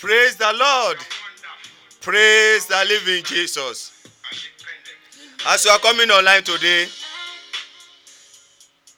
[0.00, 0.96] Praise the Lord.
[2.00, 3.92] Praise the living Jesus.
[5.46, 6.86] As you are coming online today,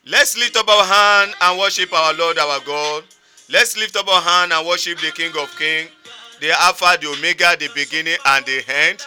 [0.06, 3.02] let's lift up our hand and worship our Lord our God.
[3.50, 5.90] Let's lift up our hand and worship the King of Kings,
[6.40, 9.04] the Alpha, the Omega, the beginning and the end.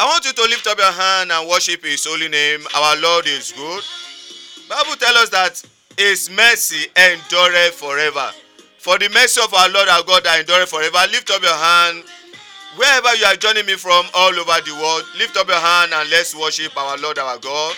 [0.00, 2.60] I want you to lift up your hand and worship his holy name.
[2.74, 3.84] Our Lord is good.
[4.66, 5.62] Bible tells us that
[5.98, 8.30] his mercy endureth forever.
[8.86, 11.02] For the mercy of our Lord our God that endureth forever.
[11.10, 12.06] Lift up your hand.
[12.78, 16.08] Wherever you are joining me from all over the world, lift up your hand and
[16.08, 17.74] let's worship our Lord our God.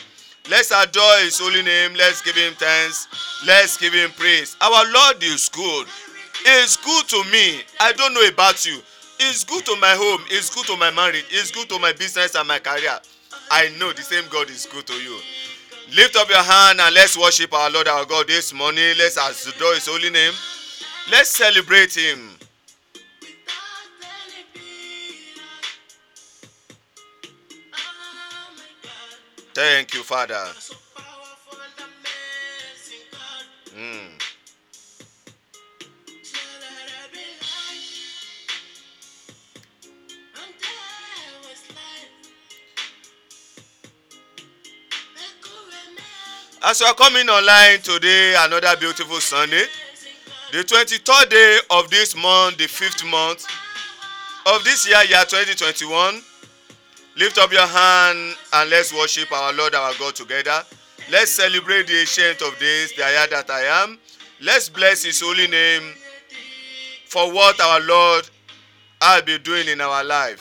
[0.52, 1.96] Let's adore his holy name.
[1.96, 3.08] Let's give him thanks.
[3.46, 4.54] Let's give him praise.
[4.60, 5.88] Our Lord is good.
[6.44, 7.64] He's good to me.
[7.80, 8.76] I don't know about you.
[9.18, 10.20] It's good to my home.
[10.28, 11.24] It's good to my marriage.
[11.30, 13.00] It's good to my business and my career.
[13.50, 15.16] I know the same God is good to you.
[15.96, 18.92] Lift up your hand and let's worship our Lord our God this morning.
[18.98, 20.34] Let's adore his holy name.
[21.10, 22.36] Let's celebrate him.
[29.54, 30.34] Thank you, Father.
[33.74, 34.18] Mm.
[46.62, 49.64] As you are coming online today, another beautiful Sunday,
[50.52, 53.46] the 23rd day of this month, the fifth month
[54.46, 56.22] of this year, year 2021.
[57.16, 60.62] Lift up your hand and let's worship our Lord our God together.
[61.10, 63.98] Let's celebrate the ancient of days, the I that I am.
[64.40, 65.82] Let's bless his holy name
[67.06, 68.28] for what our Lord
[69.02, 70.40] has been doing in our life.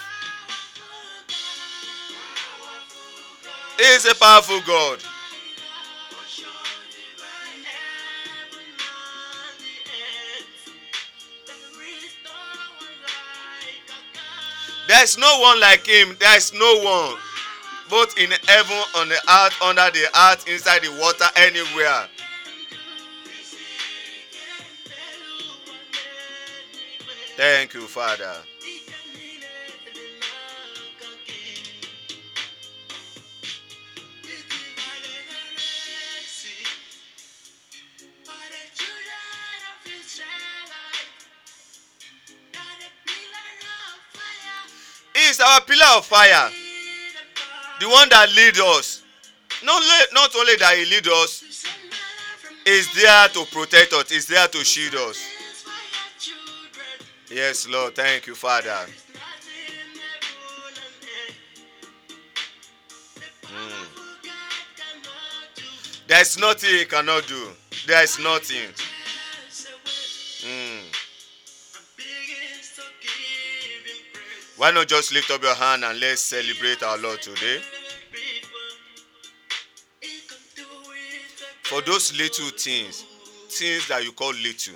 [3.77, 4.99] He is a powerful God.
[14.87, 16.15] There's no one like him.
[16.19, 17.19] There's no one.
[17.89, 22.07] Both in heaven, on the earth, under the earth, inside the water, anywhere.
[27.35, 28.33] Thank you, Father.
[45.37, 46.49] Is our pillar of fire.
[47.79, 49.03] The one that leads us.
[49.63, 49.81] Not,
[50.13, 51.43] not only that he leads us,
[52.65, 55.23] is there to protect us, is there to shield us.
[57.29, 57.95] Yes, Lord.
[57.95, 58.85] Thank you, Father.
[63.43, 63.87] Mm.
[66.07, 67.49] There's nothing he cannot do.
[67.85, 68.69] There's nothing.
[74.57, 77.61] Why not just lift up your hand and let's celebrate our Lord today?
[81.63, 83.05] For those little things,
[83.49, 84.73] things that you call little,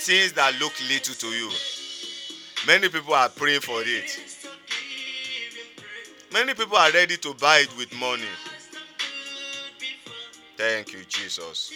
[0.00, 1.50] things that look little to you,
[2.66, 4.18] many people are praying for it.
[6.32, 8.24] Many people are ready to buy it with money.
[10.56, 11.70] Thank you, Jesus.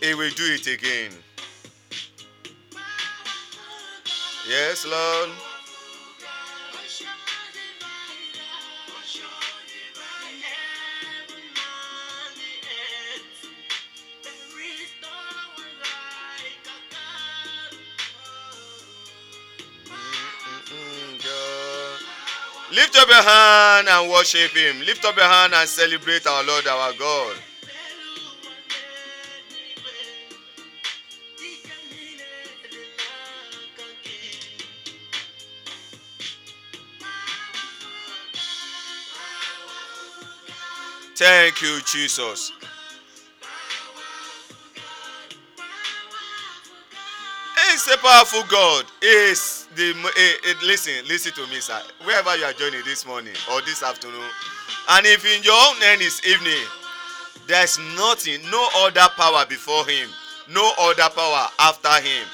[0.00, 1.12] He will do it again.
[4.48, 5.28] Yes, Lord.
[19.84, 24.80] Mm, mm, mm, Lift up your hand and worship Him.
[24.80, 27.36] Lift up your hand and celebrate our Lord, our God.
[41.18, 42.52] Thank you, Jesus.
[47.56, 48.84] He's a powerful God.
[49.00, 49.94] He's the
[50.62, 51.80] listen, listen to me, sir.
[52.04, 54.30] Wherever you are joining this morning or this afternoon,
[54.90, 56.64] and if in your own end is evening,
[57.48, 60.08] there's nothing, no other power before him,
[60.48, 62.28] no other power after him,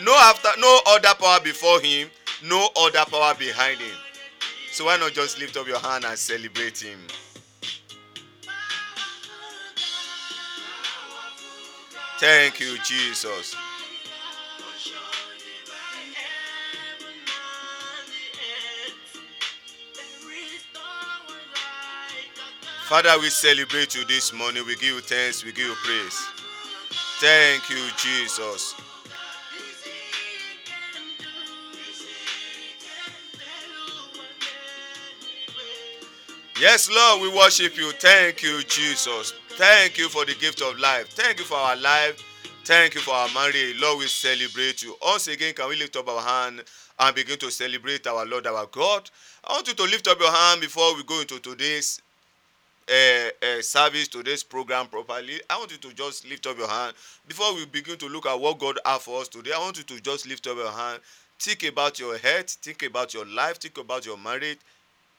[0.00, 2.08] no after, no other power before him,
[2.42, 3.96] no other power behind him.
[4.70, 6.98] So why not just lift up your hand and celebrate him?
[12.22, 13.56] Thank you, Jesus.
[22.84, 24.64] Father, we celebrate you this morning.
[24.64, 25.44] We give you thanks.
[25.44, 26.24] We give you praise.
[27.18, 28.76] Thank you, Jesus.
[36.60, 37.90] Yes, Lord, we worship you.
[37.90, 39.32] Thank you, Jesus.
[39.62, 41.10] Thank you for the gift of life.
[41.10, 42.20] Thank you for our life.
[42.64, 43.76] Thank you for our marriage.
[43.80, 44.96] Lord, we celebrate you.
[45.00, 46.64] Once again, can we lift up our hand
[46.98, 49.08] and begin to celebrate our Lord, our God?
[49.46, 52.02] I want you to lift up your hand before we go into today's
[52.90, 55.40] uh, uh, service, today's program properly.
[55.48, 56.94] I want you to just lift up your hand
[57.28, 59.52] before we begin to look at what God has for us today.
[59.54, 60.98] I want you to just lift up your hand.
[61.38, 62.50] Think about your health.
[62.50, 63.58] Think about your life.
[63.58, 64.58] Think about your marriage.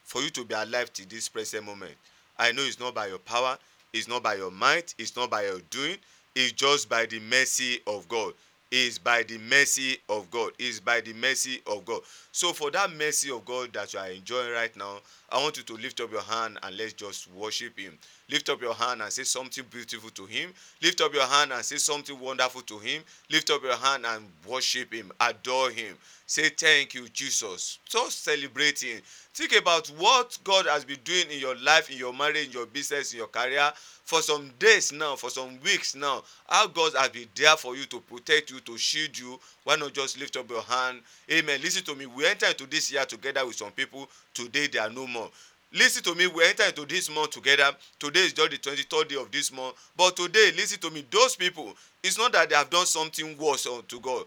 [0.04, 1.94] For you to be alive to this present moment.
[2.38, 3.58] I know it's not by your power.
[3.94, 4.96] It's not by your might.
[4.98, 5.98] It's not by your doing.
[6.36, 8.34] It's just by the mercy of God
[8.74, 10.52] is by the mercy of God.
[10.58, 12.02] Is by the mercy of God.
[12.32, 14.98] So for that mercy of God that you are enjoying right now,
[15.30, 17.98] I want you to lift up your hand and let's just worship Him.
[18.34, 20.52] Lift up your hand and say something beautiful to Him.
[20.82, 23.04] Lift up your hand and say something wonderful to Him.
[23.30, 25.12] Lift up your hand and worship Him.
[25.20, 25.96] Adore Him.
[26.26, 27.78] Say thank you, Jesus.
[27.86, 29.02] Just celebrating.
[29.36, 32.66] Think about what God has been doing in your life, in your marriage, in your
[32.66, 33.72] business, in your career
[34.04, 36.24] for some days now, for some weeks now.
[36.50, 39.40] How God has been there for you to protect you, to shield you.
[39.64, 41.02] Why not just lift up your hand?
[41.32, 41.62] Amen.
[41.62, 42.08] Listen to me.
[42.08, 44.10] We enter into this year together with some people.
[44.34, 45.30] Today they are no more.
[45.74, 46.28] Listen to me.
[46.28, 47.72] We enter into this month together.
[47.98, 49.76] Today is just the 23rd day of this month.
[49.98, 51.04] But today, listen to me.
[51.10, 51.74] Those people,
[52.04, 54.26] it's not that they have done something worse to God.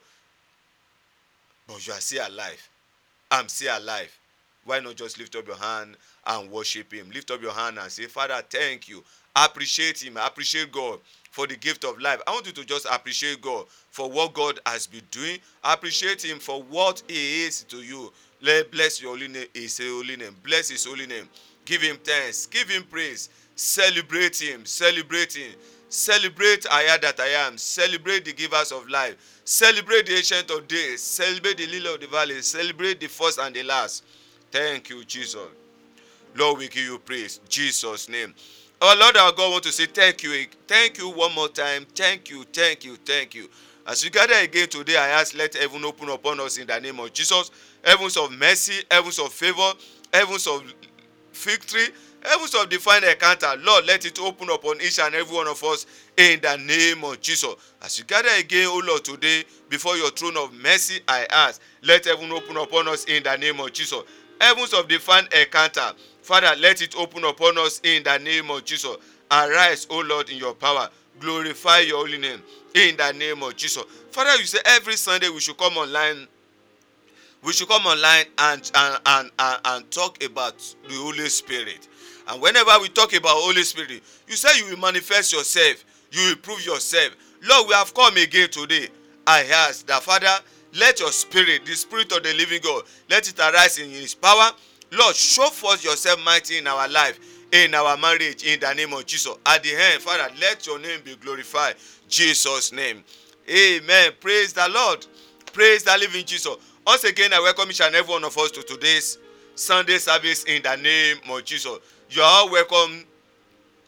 [1.69, 2.69] But you are still alive.
[3.31, 4.13] I'm still alive.
[4.65, 5.97] Why not just lift up your hand
[6.27, 7.11] and worship Him?
[7.15, 9.05] Lift up your hand and say, Father, thank you.
[9.37, 10.17] Appreciate Him.
[10.17, 10.99] Appreciate God
[11.31, 12.21] for the gift of life.
[12.27, 15.39] I want you to just appreciate God for what God has been doing.
[15.63, 18.11] Appreciate Him for what He is to you.
[18.41, 20.35] Let bless your holy name, His holy name.
[20.43, 21.29] Bless His holy name.
[21.67, 22.47] Give Him thanks.
[22.47, 23.29] Give Him praise.
[23.55, 24.65] Celebrate Him.
[24.65, 25.53] Celebrate Him.
[25.89, 27.59] Celebrate I am that I am.
[27.59, 29.17] Celebrate the givers of life.
[29.45, 31.03] Celebrate the ancient of days.
[31.03, 32.41] Celebrate the lily of the valley.
[32.43, 34.05] Celebrate the first and the last.
[34.51, 35.47] Thank you, Jesus.
[36.35, 37.41] Lord, we give you praise.
[37.49, 38.35] Jesus' name.
[38.83, 40.47] Our Lord our God want to say thank you.
[40.69, 41.87] Thank you one more time.
[41.95, 43.49] Thank you, thank you, thank you.
[43.87, 47.01] As we gather again today, I ask let heaven open upon us in the name
[47.01, 47.51] of Jesus.
[47.83, 49.73] Heavens of mercy, heavens of favor,
[50.13, 50.63] heavens of
[51.33, 51.87] victory,
[52.23, 53.55] heavens of divine encounter.
[53.61, 55.87] Lord, let it open upon each and every one of us
[56.19, 57.55] in the name of Jesus.
[57.81, 62.05] As we gather again, O Lord, today before your throne of mercy, I ask, let
[62.05, 64.03] heaven open upon us in the name of Jesus.
[64.39, 65.93] Heavens of divine encounter.
[66.27, 68.97] Father, let it open upon us in the name of Jesus.
[69.31, 70.89] Arise, O Lord, in your power.
[71.21, 72.43] Glorify your holy name
[72.75, 73.85] in the name of Jesus.
[74.11, 76.27] Father, you say every Sunday we should come online.
[77.45, 80.59] We should come online and, and, and, and, and talk about
[80.89, 81.87] the Holy Spirit.
[82.27, 86.37] And whenever we talk about Holy Spirit, you say you will manifest yourself, you will
[86.43, 87.15] prove yourself.
[87.49, 88.89] Lord, we have come again today.
[89.29, 90.43] I ask that Father,
[90.75, 94.51] let your spirit, the spirit of the living God, let it arise in his power.
[94.93, 97.19] Lord, show forth yourself mighty in our life,
[97.53, 99.35] in our marriage, in the name of Jesus.
[99.45, 101.75] At the end, Father, let your name be glorified.
[102.09, 103.03] Jesus' name.
[103.49, 104.13] Amen.
[104.21, 105.07] Praise the Lord.
[105.53, 106.57] Praise the living Jesus.
[106.87, 109.19] Once again, I welcome each and every one of us to today's
[109.55, 111.79] Sunday service in the name of Jesus.
[112.11, 113.05] You are all welcome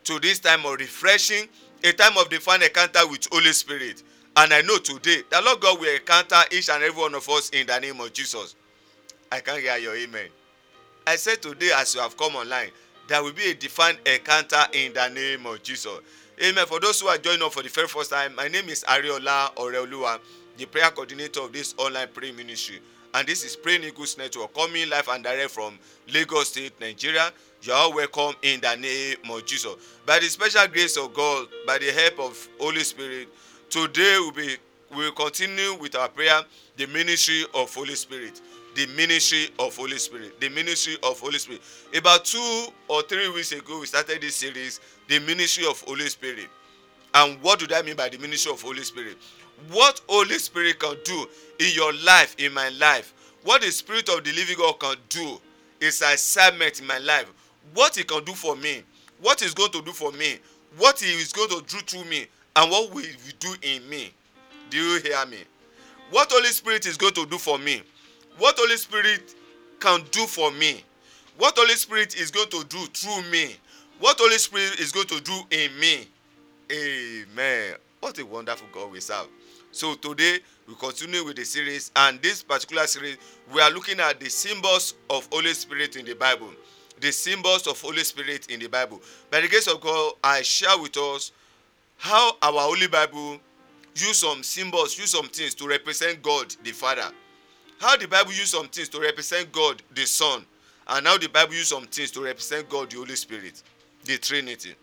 [0.04, 1.46] to this time of refreshing,
[1.84, 4.02] a time of divine encounter with Holy Spirit.
[4.36, 7.50] And I know today the Lord God will encounter each and every one of us
[7.50, 8.56] in the name of Jesus.
[9.30, 10.28] I can hear your amen.
[11.08, 12.68] I said today, as you have come online,
[13.08, 15.98] there will be a divine encounter in the name of Jesus.
[16.38, 16.66] Amen.
[16.66, 19.54] For those who are joining us for the very first time, my name is Ariola
[19.54, 20.20] Oreoluwa,
[20.58, 22.80] the prayer coordinator of this online prayer ministry.
[23.14, 25.78] And this is Praying Eagles Network, coming live and direct from
[26.12, 27.32] Lagos State, Nigeria.
[27.62, 29.76] You are welcome in the name of Jesus.
[30.04, 33.28] By the special grace of God, by the help of Holy Spirit,
[33.70, 34.58] today we'll be
[34.90, 36.40] we will continue with our prayer,
[36.76, 38.40] the ministry of Holy Spirit.
[38.78, 40.40] The ministry of Holy Spirit.
[40.40, 41.62] The ministry of Holy Spirit.
[41.96, 46.46] About two or three weeks ago, we started this series, The Ministry of Holy Spirit.
[47.12, 49.16] And what do that mean by the ministry of Holy Spirit?
[49.72, 51.26] What Holy Spirit can do
[51.58, 55.40] in your life, in my life, what the Spirit of the living God can do
[55.80, 57.26] is assignment in my life.
[57.74, 58.84] What He can do for me,
[59.20, 60.38] what He's going to do for me,
[60.76, 64.12] what He is going to do through me, and what will He do in me.
[64.70, 65.38] Do you hear me?
[66.12, 67.82] What Holy Spirit is going to do for me,
[68.38, 69.34] what Holy Spirit
[69.80, 70.82] can do for me,
[71.36, 73.56] what Holy Spirit is going to do through me,
[74.00, 76.08] what Holy Spirit is going to do in me.
[76.70, 77.74] Amen.
[78.00, 79.26] What a wonderful God we serve.
[79.72, 83.16] So today we continue with the series, and this particular series
[83.52, 86.50] we are looking at the symbols of Holy Spirit in the Bible.
[87.00, 89.00] The symbols of Holy Spirit in the Bible.
[89.30, 91.32] By the grace of God, I share with us
[91.96, 93.38] how our Holy Bible
[93.94, 97.10] use some symbols, use some things to represent God the Father.
[97.80, 100.44] How the Bible use some things to represent God the Son,
[100.88, 103.62] And now the Bible use some things to represent God, the Holy Spirit,
[104.04, 104.74] the Trinity.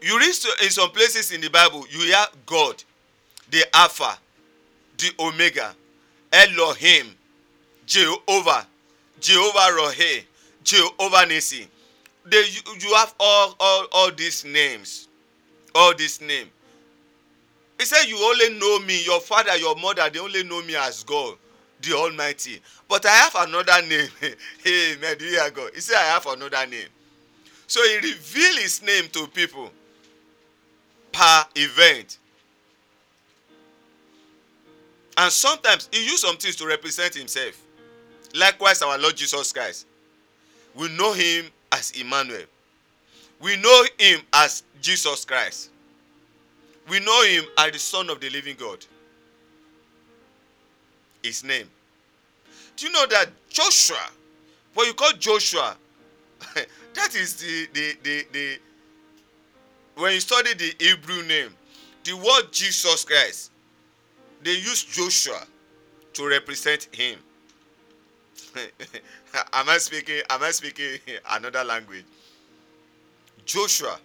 [0.00, 2.82] You read in some places in the Bible, you hear God,
[3.50, 4.16] the Alpha,
[4.96, 5.74] the Omega,
[6.32, 7.14] Elohim,
[7.86, 8.66] Jehovah,
[9.20, 10.24] Jehovah Rohe,
[10.64, 11.66] Jehovah Nisi.
[12.24, 15.08] They, you, you have all, all, all these names.
[15.74, 16.50] All these names.
[17.80, 21.02] He said, You only know me, your father, your mother, they only know me as
[21.02, 21.34] God,
[21.80, 22.60] the Almighty.
[22.86, 24.06] But I have another name.
[25.00, 25.70] man, do you hear God?
[25.74, 26.88] He said, I have another name.
[27.66, 29.70] So he revealed his name to people
[31.10, 32.18] per event.
[35.16, 37.58] And sometimes he used some things to represent himself.
[38.34, 39.86] Likewise, our Lord Jesus Christ.
[40.74, 42.44] We know him as Emmanuel.
[43.40, 45.70] We know him as Jesus Christ.
[46.90, 48.84] We know him as the Son of the living God.
[51.22, 51.70] His name.
[52.76, 54.10] Do you know that Joshua,
[54.74, 55.76] what you call Joshua,
[56.94, 58.58] that is the, the, the, the,
[59.94, 61.50] when you study the Hebrew name,
[62.02, 63.52] the word Jesus Christ,
[64.42, 65.46] they use Joshua
[66.14, 67.20] to represent him.
[69.52, 70.22] am I speaking?
[70.28, 70.98] Am I speaking
[71.30, 72.04] another language?
[73.44, 73.96] Joshua.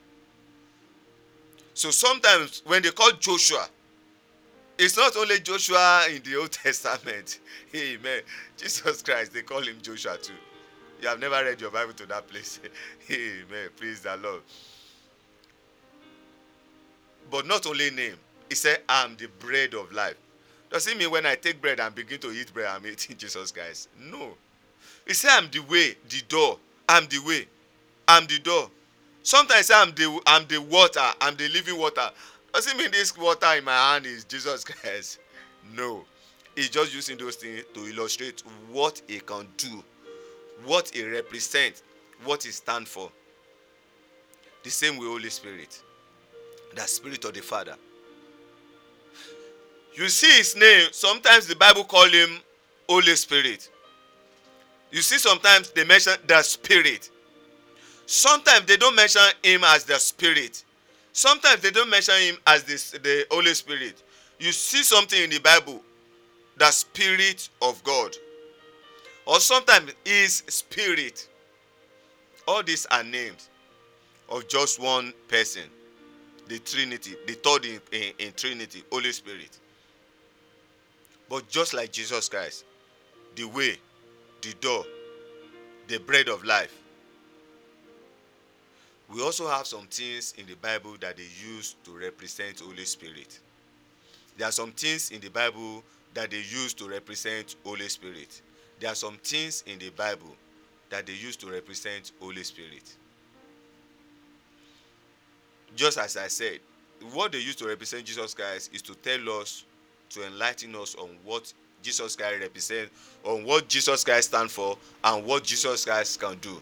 [1.76, 3.68] So sometimes when they call Joshua,
[4.80, 7.40] it's not only Joshua in the Old Testament.
[7.76, 8.22] Amen.
[8.58, 10.34] Jesus Christ, they call him Joshua too.
[11.02, 12.62] You have never read your Bible to that place.
[13.12, 13.70] Amen.
[13.76, 14.42] Praise the Lord.
[17.30, 18.16] But not only name.
[18.48, 20.16] He said, I'm the bread of life.
[20.72, 23.52] Does it mean when I take bread and begin to eat bread, I'm eating Jesus
[23.52, 23.90] Christ?
[24.00, 24.34] No.
[25.06, 26.58] He said, I'm the way, the door.
[26.88, 27.48] I'm the way.
[28.08, 28.70] I'm the door.
[29.26, 31.02] Sometimes I'm the I'm the water.
[31.20, 32.12] I'm the living water.
[32.54, 35.20] Does it mean this water in my hand is Jesus Christ?
[35.76, 36.06] No.
[36.56, 39.84] He's just using those things to illustrate what he can do,
[40.64, 41.82] what he represents,
[42.24, 43.12] what he stands for.
[44.64, 45.82] The same way Holy Spirit.
[46.76, 47.76] The Spirit of the Father.
[49.96, 52.30] You see his name, sometimes the Bible call him
[52.88, 53.72] Holy Spirit.
[54.92, 57.10] You see sometimes they mention the Spirit.
[58.06, 60.64] Sometimes they don't mention him as the Spirit.
[61.14, 64.04] Sometimes they don't mention him as the, the Holy Spirit.
[64.40, 65.82] You see something in the Bible,
[66.58, 68.16] the Spirit of God.
[69.26, 71.28] Or sometimes his Spirit.
[72.48, 73.50] All these are names
[74.30, 75.64] of just one person
[76.48, 79.60] the Trinity, the third in, in, in Trinity, Holy Spirit.
[81.30, 82.66] But just like Jesus Christ,
[83.36, 83.78] the way,
[84.42, 84.86] the door,
[85.88, 86.74] the bread of life.
[89.14, 93.40] We also have some things in the Bible that they use to represent Holy Spirit.
[94.38, 95.84] There are some things in the Bible
[96.14, 98.42] that they use to represent Holy Spirit.
[98.80, 100.36] There are some things in the Bible
[100.90, 102.96] that they use to represent Holy Spirit.
[105.76, 106.60] Just as I said,
[107.14, 109.66] what they use to represent Jesus Christ is to tell us,
[110.10, 112.92] to enlighten us on what Jesus Christ represents,
[113.24, 116.62] on what Jesus Christ stands for, and what Jesus Christ can do.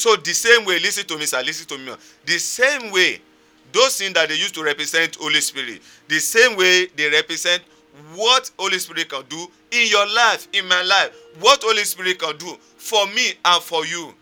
[0.00, 1.92] So the same way, listen to me, sir, listen to me.
[2.24, 3.20] The same way,
[3.70, 7.62] those things that they use to represent Holy Spirit, the same way they represent
[8.14, 12.34] what Holy Spirit can do in your life, in my life, what Holy Spirit can
[12.38, 14.14] do for me and for you.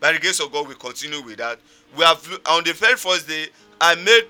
[0.00, 1.60] By the grace of God, we continue with that.
[1.96, 3.46] We have on the very first day,
[3.80, 4.26] I made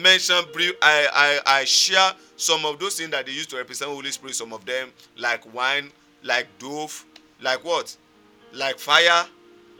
[0.00, 0.74] mention brief.
[0.80, 4.36] I I I share some of those things that they used to represent Holy Spirit.
[4.36, 5.90] Some of them like wine,
[6.22, 7.04] like dove,
[7.42, 7.96] like what,
[8.52, 9.26] like fire.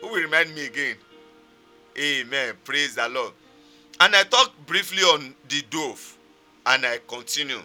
[0.05, 0.97] Who will remind me again?
[1.99, 2.55] Amen.
[2.63, 3.33] Praise the Lord.
[4.01, 6.19] And I talked briefly on the dove,
[6.67, 7.63] and I continue.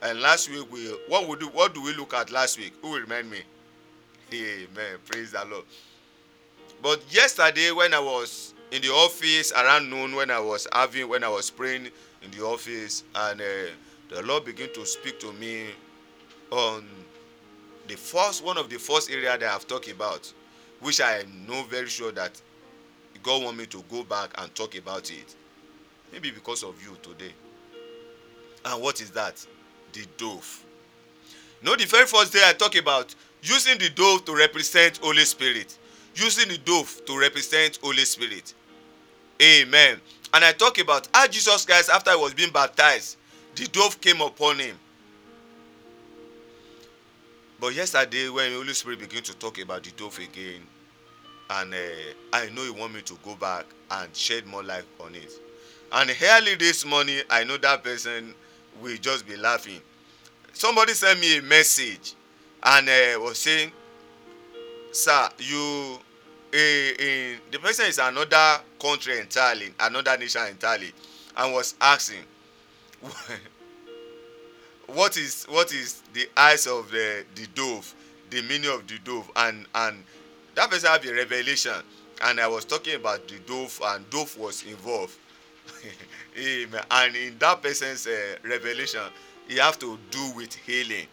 [0.00, 2.74] And last week we what we do what do we look at last week?
[2.80, 3.40] Who will remind me?
[4.32, 4.98] Amen.
[5.10, 5.64] Praise the Lord.
[6.80, 11.24] But yesterday when I was in the office around noon when I was having when
[11.24, 11.88] I was praying
[12.22, 13.44] in the office and uh,
[14.10, 15.70] the Lord began to speak to me
[16.52, 16.84] on
[17.88, 20.32] the first one of the first area that I've talked about,
[20.80, 22.40] which I know very sure that
[23.22, 25.34] God want me to go back and talk about it.
[26.12, 27.32] Maybe because of you today.
[28.64, 29.44] And what is that?
[29.92, 30.64] The dove.
[31.62, 35.78] Know, the very first day I talk about using the dove to represent Holy Spirit.
[36.14, 38.54] Using the dove to represent Holy Spirit.
[39.42, 39.98] Amen.
[40.32, 43.16] And I talk about how Jesus Christ, after he was being baptized,
[43.54, 44.76] the dove came upon him.
[47.64, 50.60] But yesterday, when Holy Spirit began to talk about the dove again,
[51.48, 51.76] and uh,
[52.30, 55.32] I know you want me to go back and shed more light on it.
[55.90, 58.34] And early this morning, I know that person
[58.82, 59.80] will just be laughing.
[60.52, 62.12] Somebody sent me a message
[62.62, 63.72] and uh, was saying,
[64.92, 65.98] sir you
[66.52, 70.92] eh, eh, the person is another country entirely another nation entirely
[71.38, 72.24] and was asking
[74.88, 77.94] what is what is the eyes of the the dove
[78.30, 80.02] the meaning of the dove and and
[80.54, 81.72] that person have a revelation.
[82.22, 85.16] And i was talking about the dove and dove was involved.
[86.90, 89.00] And in that person's uh, revelation
[89.48, 91.06] he have to do with healing.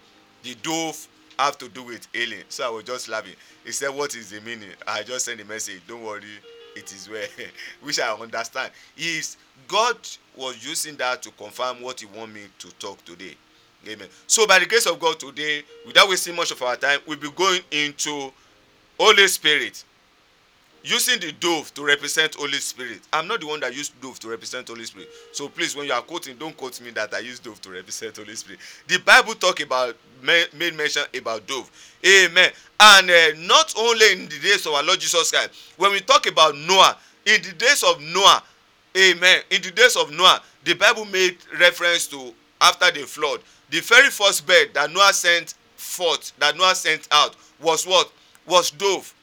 [0.43, 2.43] The dove have to do with healing.
[2.49, 3.35] So i was just laughing.
[3.65, 4.69] He said what is the meaning?
[4.87, 5.81] I just send a message.
[5.87, 6.23] Don't worry.
[6.75, 7.27] It is well.
[7.81, 8.71] Which i understand.
[8.97, 9.37] Is
[9.67, 9.97] god
[10.35, 13.35] was using that to confirm what he want me to talk today
[13.87, 14.07] amen.
[14.27, 17.31] So by the grace of god today without wasting much of our time we'll be
[17.31, 18.31] going into
[18.99, 19.83] holy spirit.
[20.83, 23.01] Using the dove to represent holy spirit.
[23.13, 25.09] I'm not the one that used dove to represent holy spirit.
[25.31, 28.17] So please when you are quoting don't quote me that i use dove to represent
[28.17, 28.59] holy spirit.
[28.87, 31.69] The bible talk about made mention about dove.
[32.05, 32.51] Amen.
[32.79, 36.25] And uh, not only in the days of our lord jesus christ when we talk
[36.27, 38.41] about noah in the days of noah
[38.97, 43.39] amen in the days of noah the bible made reference to after the flood
[43.71, 48.11] the very first bird that noah sent forth that noah sent out was what?
[48.45, 49.13] Was dove.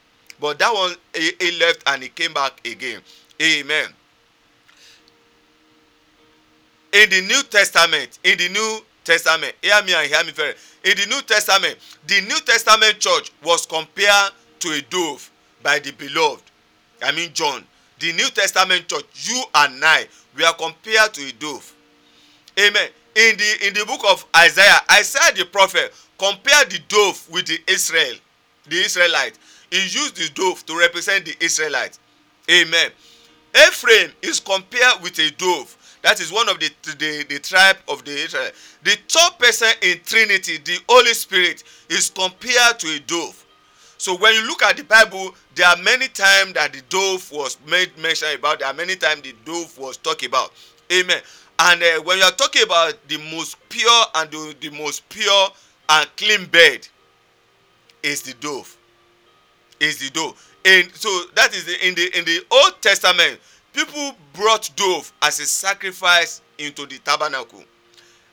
[0.40, 3.00] But that one he, he left and he came back again.
[3.40, 3.88] Amen.
[6.92, 10.54] In the new testament in the new testament hear me and hear me very.
[10.84, 11.76] In the new testament
[12.06, 15.30] the new testament church was compared to a dove
[15.62, 16.42] by the beloved.
[17.02, 17.64] I mean john.
[17.98, 21.74] The new testament church you and i we are compared to a dove.
[22.58, 22.88] Amen
[23.18, 27.58] in the in the book of isaiah isaiah the prophet compared the dove with the
[27.66, 28.14] israel
[28.68, 29.36] the israelite.
[29.70, 31.98] He used the dove to represent the israelites
[32.48, 32.90] amen.
[33.56, 35.74] Ephraim is compared with a dove.
[36.02, 38.50] That is one of the the the tribe of the israel.
[38.84, 43.44] The third person in trinity the holy spirit is compared to a dove.
[43.96, 47.58] So when you look at the bible there are many times that the dove was
[47.66, 50.52] made mention about there are many times the dove was talked about.
[50.92, 51.20] Amen
[51.58, 55.48] and uh, when you are talking about the most pure and the, the most pure
[55.88, 56.86] and clean bed
[58.02, 58.76] is the dove.
[59.80, 60.54] Is the dove.
[60.64, 63.40] And so that is the, in the in the old testament
[63.72, 67.62] people brought dove as a sacrifice into the tabernacle.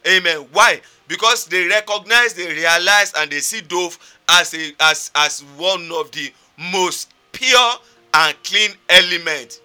[0.08, 0.46] Amen.
[0.52, 0.82] Why?
[1.08, 3.98] Because they recognize they realize and they see dove
[4.30, 6.32] as a as as one of the
[6.72, 7.74] most pure
[8.14, 9.62] and clean element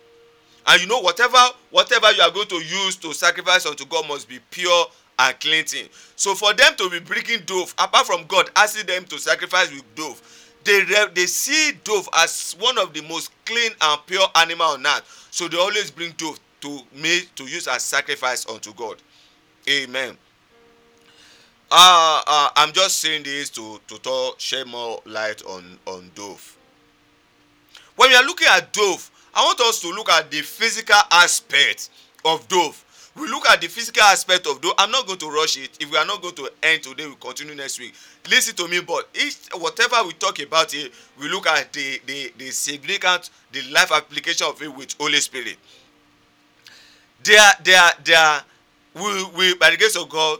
[0.70, 1.38] and you know whatever
[1.70, 4.86] whatever you are going to use to sacrifice unto god must be pure
[5.18, 9.18] and cleansing so for them to be bringing dove apart from god asking them to
[9.18, 10.20] sacrifice with dove
[10.64, 15.28] they they see dove as one of the most clean and pure animal on earth.
[15.30, 18.96] So they always bring dove to make to use as sacrifice unto god.
[19.68, 20.16] Amen.
[21.72, 26.56] Uh, uh i'm just saying this to to talk, share more light on on dove.
[27.96, 31.90] When we are looking at dove i want us to look at the physical aspect
[32.24, 32.84] of dove.
[33.16, 34.74] We look at the physical aspect of dove.
[34.78, 35.70] I'm not going to rush it.
[35.80, 37.94] If we are not going to end today we continue next week.
[38.30, 42.32] Listen to me but each whatever we talk about it we look at the the
[42.38, 45.56] the significant the life application of it with holy spirit.
[47.22, 48.40] There there there
[48.94, 50.38] we we by the grace of god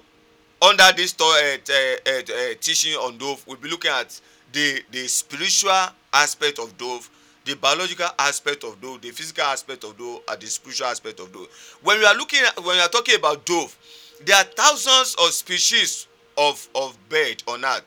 [0.62, 4.20] under this uh, uh, uh, teaching on dove we'll be looking at
[4.52, 7.08] the the spiritual aspect of dove
[7.44, 11.32] the biological aspect of dove the physical aspect of dove and the spiritual aspect of
[11.32, 11.48] dove
[11.82, 13.76] when we are looking at when we are talking about dove
[14.24, 17.82] there are thousands of species of of bird on earth.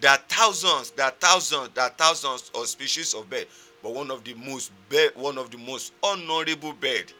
[0.00, 3.46] There are thousands there are thousands there are thousands of species of bird
[3.82, 7.12] but one of the most bird one of the most honourable bird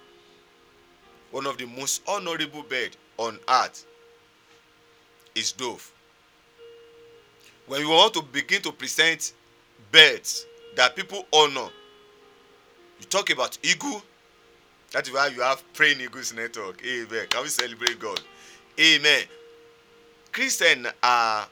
[1.30, 3.86] one of the most honourable bird on earth
[5.34, 5.90] is dove
[7.66, 9.32] when we want to begin to present
[9.90, 11.68] birds that people honour
[12.98, 14.02] you talk about eagle
[14.92, 16.82] that is why you have praying eagles network.
[16.84, 17.26] Amen.
[17.30, 18.20] Can we celebrate god?
[18.78, 19.22] Amen.
[20.32, 21.46] Christians are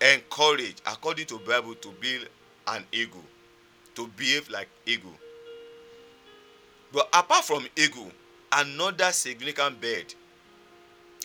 [0.00, 2.26] encouraged, according to Bible, to build
[2.68, 3.24] an eagle,
[3.94, 5.12] to behave like eagle.
[6.92, 8.10] But apart from eagle,
[8.52, 10.14] another significant bird,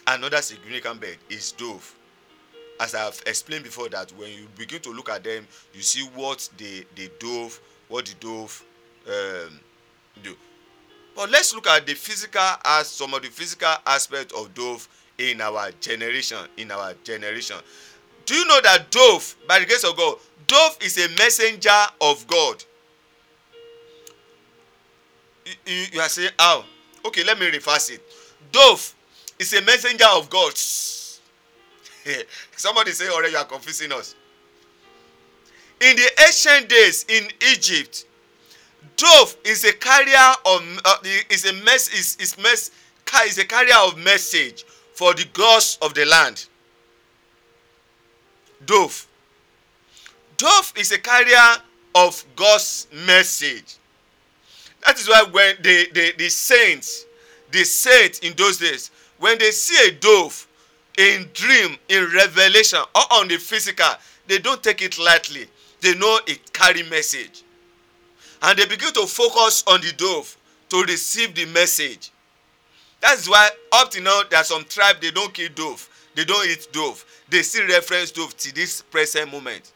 [0.07, 1.95] another significant bird is dove.
[2.79, 6.03] As I have explained before, that when you begin to look at them, you see
[6.15, 8.63] what the the dove, what the dove
[9.07, 9.59] um,
[10.23, 10.35] do.
[11.15, 14.87] But let's look at the physical as some of the physical aspect of dove
[15.17, 17.57] in our generation in our generation.
[18.25, 20.15] Do you know that dove by the grace of god
[20.47, 22.63] dove is a messenger of god?
[25.65, 26.63] You, you, are saying how
[27.05, 28.01] okay let me reverse it.
[28.51, 28.95] Dove
[29.37, 30.53] is a messenger of god
[32.55, 34.15] somebody say already you are confusing us
[35.81, 38.05] in the ancient days in Egypt,
[38.97, 40.97] dove is a carrier of uh,
[41.29, 42.71] is a mess is is mess
[43.25, 46.47] is a carrier of message for the gods of the land.
[48.65, 49.07] Dove.
[50.37, 51.55] Dove is a carrier
[51.95, 53.77] of God's message.
[54.85, 57.05] That is why when the, the, the saints,
[57.51, 60.47] the saints in those days, when they see a dove
[60.97, 63.87] in dream, in revelation, or on the physical,
[64.27, 65.47] they don't take it lightly.
[65.81, 67.43] They know it carry message.
[68.41, 70.35] And they begin to focus on the dove
[70.69, 72.11] to receive the message.
[73.01, 76.47] That's why up to now there are some tribe they don't kill dove, they don't
[76.47, 77.05] eat dove.
[77.29, 79.71] They still reference dove to this present moment.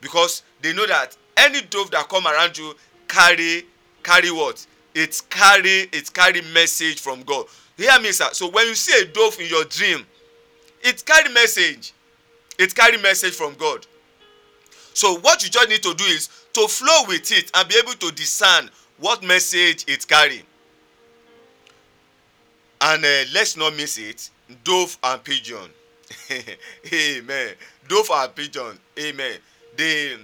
[0.00, 2.74] Because they know that any dove that come around you
[3.08, 3.66] carry
[4.02, 4.66] carry what?
[4.94, 7.46] It carry it carry message from God.
[7.76, 8.28] Hear me, sir.
[8.32, 10.06] So when you see a dove in your dream,
[10.82, 11.92] it carry message.
[12.58, 13.86] It carry message from God.
[14.94, 17.92] So what you just need to do is to flow with it and be able
[17.92, 20.42] to discern what message it carry.
[22.80, 24.30] And uh, let's not miss it.
[24.64, 25.70] Dove and pigeon.
[26.92, 27.54] Amen.
[27.88, 28.78] Dove and pigeon.
[28.98, 29.36] Amen.
[29.76, 30.16] They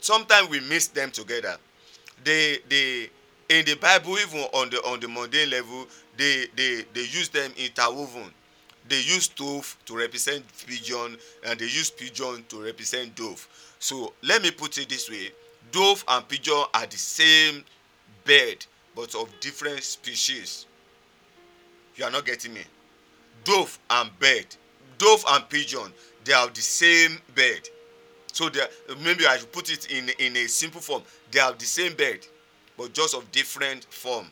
[0.00, 1.56] sometimes we miss them together.
[2.24, 3.08] They they
[3.48, 7.52] in the Bible, even on the on the mundane level, they they they use them
[7.56, 8.32] interwoven.
[8.88, 13.46] They use dove to represent pigeon, and they use pigeon to represent dove.
[13.78, 15.30] So let me put it this way:
[15.70, 17.64] dove and pigeon are the same
[18.24, 20.66] bird, but of different species.
[21.96, 22.62] You are not getting me.
[23.44, 24.46] Dove and bird,
[24.98, 25.92] dove and pigeon,
[26.24, 27.68] they are the same bird.
[28.32, 28.48] So
[29.00, 31.02] maybe I should put it in in a simple form.
[31.30, 32.26] They are the same bird,
[32.76, 34.26] but just of different form.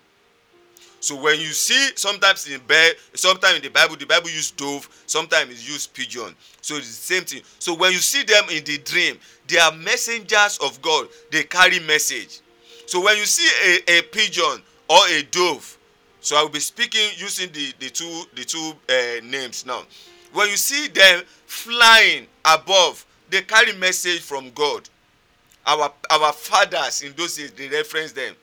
[1.00, 4.88] So when you see sometimes in bird, sometimes in the Bible, the Bible use dove,
[5.06, 6.34] sometimes it use pigeon.
[6.60, 7.42] So it's the same thing.
[7.58, 11.08] So when you see them in the dream, they are messengers of God.
[11.32, 12.40] They carry message.
[12.86, 15.78] So when you see a, a pigeon or a dove,
[16.20, 19.82] so I will be speaking using the, the two the two uh, names now.
[20.32, 24.88] When you see them flying above, they carry message from God.
[25.66, 28.34] Our our fathers in those days they reference them.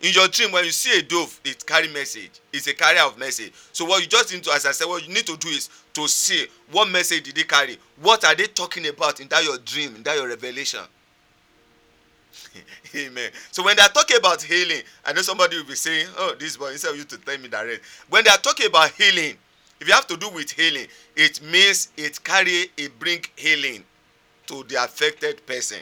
[0.00, 2.40] In your dream, when you see a dove, it carry message.
[2.52, 3.52] It's a carrier of message.
[3.72, 5.68] So what you just need to, as I said, what you need to do is
[5.92, 7.76] to see what message did they carry.
[8.00, 10.80] What are they talking about in that your dream, in that your revelation?
[12.96, 13.30] Amen.
[13.50, 16.56] So when they are talking about healing, I know somebody will be saying, "Oh, this
[16.56, 17.84] boy," instead of you to tell me direct.
[18.08, 19.36] When they are talking about healing,
[19.80, 20.86] if you have to do with healing,
[21.16, 23.84] it means it carry, it bring healing
[24.46, 25.78] to the affected person.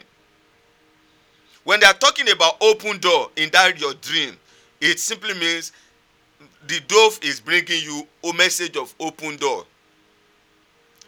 [1.63, 4.35] When they are talking about open door in that your dream,
[4.81, 5.71] it simply means
[6.67, 9.65] the dove is bringing you a message of open door.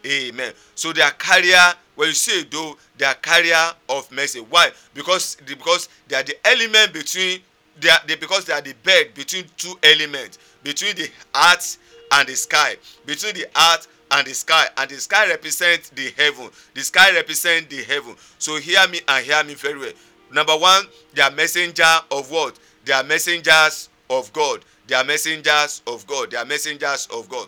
[0.05, 0.53] Amen.
[0.75, 1.73] So they are carrier.
[1.95, 4.43] When you say dove, they are carrier of message.
[4.49, 4.71] Why?
[4.93, 7.41] Because because they are the element between
[7.79, 11.77] they are they, because they are the bed between two elements between the earth
[12.13, 16.49] and the sky between the earth and the sky and the sky represents the heaven
[16.73, 19.91] the sky represents the heaven so hear me and hear me very well
[20.31, 22.57] number one they are messenger of what?
[22.85, 24.61] They are messengers of god.
[24.87, 26.31] They are messengers of god.
[26.31, 27.47] They are messengers of god.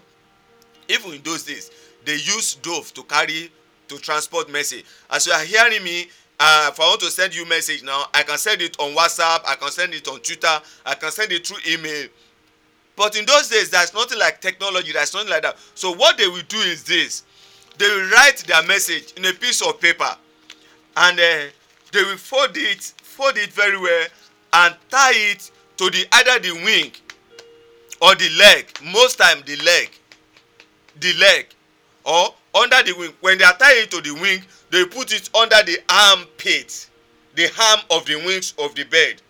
[0.88, 1.72] Even in those days
[2.06, 3.52] they use dove to carry
[3.88, 4.86] to transport message.
[5.10, 6.08] As you are hearing me
[6.40, 9.42] uh, if i want to send you message now i can send it on whatsapp
[9.48, 12.08] i can send it on twitter i can send it through email.
[12.96, 15.58] But in those days there's nothing like technology there's nothing like that.
[15.76, 17.24] So what they will do is this.
[17.78, 20.16] They will write their message in a piece of paper.
[20.96, 21.46] And uh,
[21.94, 24.08] they will fold it fold it very well
[24.54, 26.92] and tie it to the either the wing
[28.02, 29.90] or the leg most time the leg
[31.00, 31.48] the leg
[32.06, 33.12] or under the wing.
[33.22, 36.90] When they are tying it to the wing they put it under the armpit
[37.36, 39.22] the arm of the wings of the bird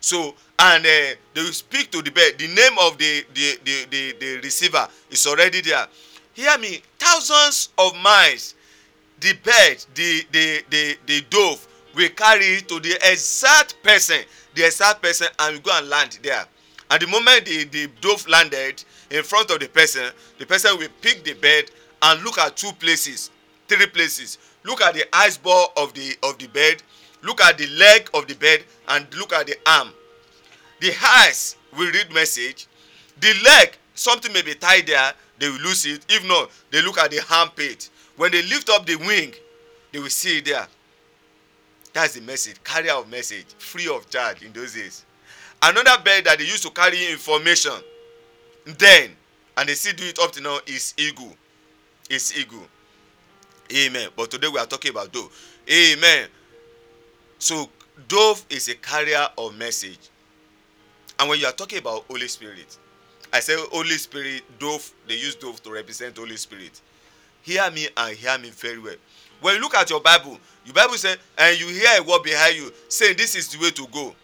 [0.00, 0.88] so and uh,
[1.34, 4.86] they will speak to the bird the name of the the the the, the receiver
[5.10, 5.86] is already there.
[6.34, 8.54] Hear me thousands of miles
[9.22, 14.18] the bird the the the the dove will carry it to the exact person
[14.54, 16.44] the exact person and will go and land there.
[16.90, 20.88] And the moment the the dove landed in front of the person the person will
[21.00, 21.70] pick the bird
[22.02, 23.30] and look at two places
[23.68, 24.38] three places.
[24.64, 26.82] Look at the eyes ball of the of the bird
[27.22, 29.90] look at the leg of the bird and look at the arm.
[30.80, 32.66] The eyes will read message.
[33.20, 36.04] The leg something may be tied there they will lose it.
[36.08, 39.32] If not they look at the armpit when they lift up the wing
[39.92, 40.66] they will see it there
[41.92, 45.04] that's the message carrier of message free of charge in those days
[45.62, 47.72] another bird that they used to carry information
[48.78, 49.10] then
[49.56, 51.32] and they still do it up to now is eagle
[52.08, 52.66] is eagle
[53.74, 55.30] amen but today we are talking about dove
[55.70, 56.28] Amen.
[57.38, 57.68] So
[58.08, 59.98] dove is a carrier of message.
[61.18, 62.78] And when you are talking about Holy Spirit,
[63.32, 66.80] I say Holy Spirit, dove, they use dove to represent Holy Spirit.
[67.42, 68.94] Hear me and hear me very well.
[69.40, 72.56] When you look at your Bible, your Bible says, and you hear a word behind
[72.56, 74.14] you saying, This is the way to go.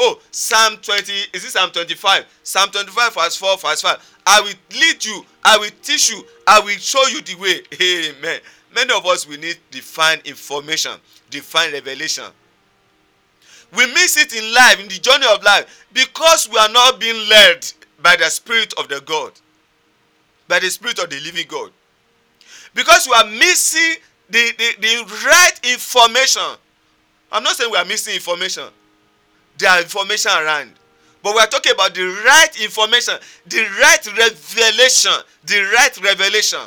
[0.00, 2.24] Oh, Psalm 20, is it Psalm 25?
[2.42, 4.16] Psalm 25, verse 4, verse 5.
[4.26, 7.62] I will lead you, I will teach you, I will show you the way.
[8.16, 8.40] Amen.
[8.74, 10.92] Many of us we need divine information,
[11.30, 12.26] divine revelation.
[13.76, 17.28] We miss it in life, in the journey of life, because we are not being
[17.28, 19.32] led by the Spirit of the God,
[20.46, 21.72] by the Spirit of the living God.
[22.78, 23.96] Because we are missing
[24.30, 26.44] the, the, the right information.
[27.32, 28.68] I'm not saying we are missing information.
[29.58, 30.74] There are information around.
[31.20, 33.14] But we are talking about the right information,
[33.48, 35.10] the right revelation,
[35.44, 36.60] the right revelation.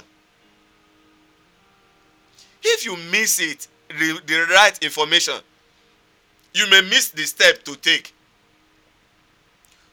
[2.61, 5.35] If you miss it, the, the right information,
[6.53, 8.13] you may miss the step to take.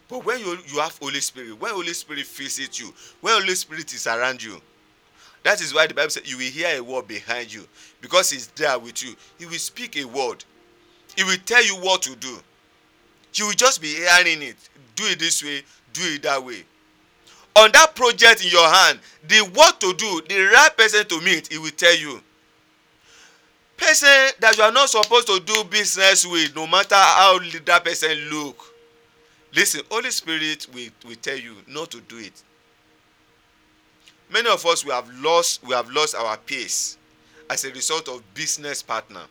[0.08, 3.94] But when you, you have Holy Spirit, when Holy Spirit visits you, when Holy Spirit
[3.94, 4.60] is around you,
[5.42, 7.66] that is why the Bible says you will hear a word behind you
[8.00, 9.14] because He's there with you.
[9.38, 10.44] He will speak a word,
[11.16, 12.38] He will tell you what to do.
[13.34, 14.56] You will just be hearing it.
[14.96, 16.64] Do it this way, do it that way.
[17.56, 21.52] On that project in your hand, the what to do, the right person to meet,
[21.52, 22.20] He will tell you.
[23.76, 24.08] Person
[24.40, 28.60] that you are not supposed to do business with, no matter how that person look.
[29.54, 32.42] Listen, Holy Spirit will, will tell you not to do it
[34.30, 36.96] many of us we have lost we have lost our pace
[37.50, 39.22] as a result of business partner.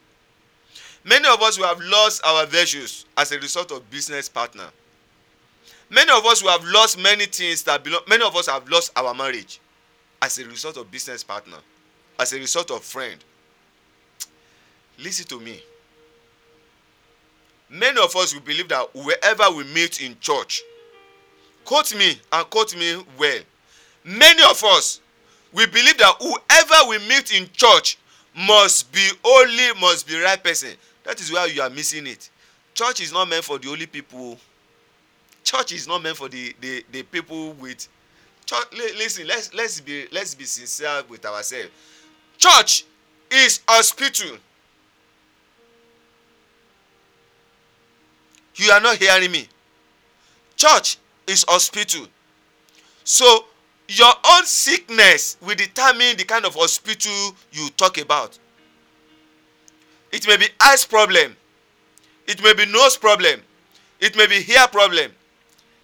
[1.03, 4.67] Many of us we have lost our virtues as a result of business partner.
[5.89, 8.91] Many of us we have lost many things that belong many of us have lost
[8.95, 9.60] our marriage
[10.21, 11.57] as a result of business partner
[12.19, 13.23] as a result of friend.
[14.99, 15.62] Listen to me.
[17.69, 20.63] Many of us we believe that wherever we meet in church
[21.65, 23.39] quote me and quote me well
[24.08, 25.02] many of us
[25.54, 27.98] we believe that whoever we meet in church
[28.36, 30.70] must be holy must be right person.
[31.04, 32.30] That is why you are missing it.
[32.74, 34.38] Church is not meant for the holy people.
[35.43, 37.88] Church is not meant for the the the people with
[38.46, 38.65] church
[38.98, 41.70] listen let's let's be let's be sincere with ourselves.
[42.38, 42.86] Church
[43.32, 44.38] is hospital.
[48.56, 49.48] You are not hearing me.
[50.56, 52.08] Church is hospital.
[53.04, 53.46] So
[53.88, 58.38] your own sickness will determine the kind of hospital you talk about.
[60.12, 61.36] It may be eyes problem.
[62.28, 63.41] It may be nose problem.
[64.00, 65.12] It may be hair problem.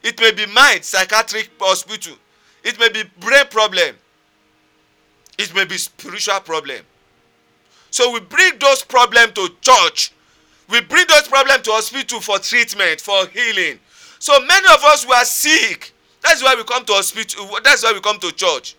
[0.02, 2.16] It may be mind psychiatric hospital.
[2.64, 3.96] It may be brain problem.
[5.38, 6.82] It may be spiritual problem.
[7.90, 10.12] So we bring those problems to church.
[10.70, 13.80] We bring those problems to hospital for treatment for healing.
[14.20, 15.93] So many of us were sick
[16.24, 18.76] that's why we come to hospital that's why we come to church.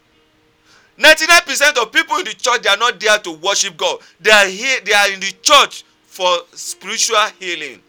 [0.97, 3.99] 99 percent of people in the church they are not there to worship god.
[4.21, 7.81] They are here they are in the church for spiritual healing.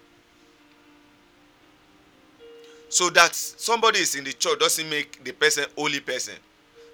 [2.89, 6.35] So that somebody is in the church doesn't make the person holy person.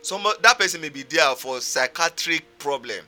[0.02, 3.06] Somebody that person may be there for psychiatric problem.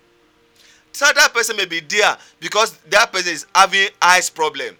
[0.92, 4.76] So that person may be there because that person is having eyes problem.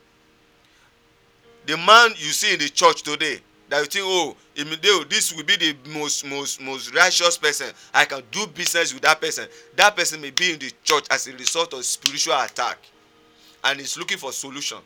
[1.66, 5.44] The man you see in the church today that you think oh Imideo this will
[5.44, 9.48] be the most most most righteous person I can do business with that person.
[9.76, 12.78] That person may be in the church as a result of spiritual attack
[13.64, 14.78] and is looking for solution.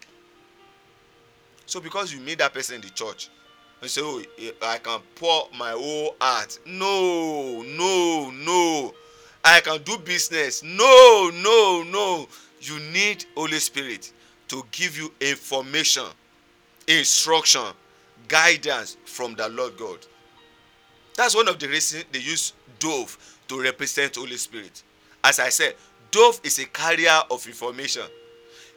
[1.66, 3.30] So because you meet that person in the church
[3.82, 4.22] you say oh
[4.64, 6.58] I can pour my whole heart.
[6.66, 8.94] No no no.
[9.44, 10.64] I can do business.
[10.64, 12.28] No no no.
[12.62, 14.12] You need Holy Spirit
[14.48, 16.06] to give you information
[16.88, 17.62] instruction
[18.28, 20.00] guidance from the Lord God.
[21.16, 24.84] That's one of the reasons they use dove to represent Holy Spirit.
[25.24, 25.76] As I said,
[26.12, 28.04] dove is a carrier of information.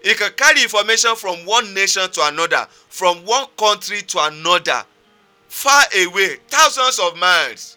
[0.02, 4.82] It can carry information from one nation to another, from one country to another,
[5.48, 7.76] far away, thousands of miles.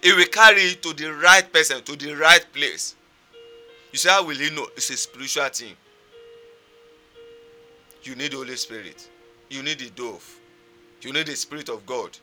[0.00, 2.94] It will carry to the right person, to the right place.
[3.92, 4.66] You say, How will he know?
[4.76, 5.74] It's a spiritual thing.
[8.04, 9.08] You need the Holy Spirit.
[9.50, 10.37] You need the dove.
[11.02, 12.16] You need the Spirit of God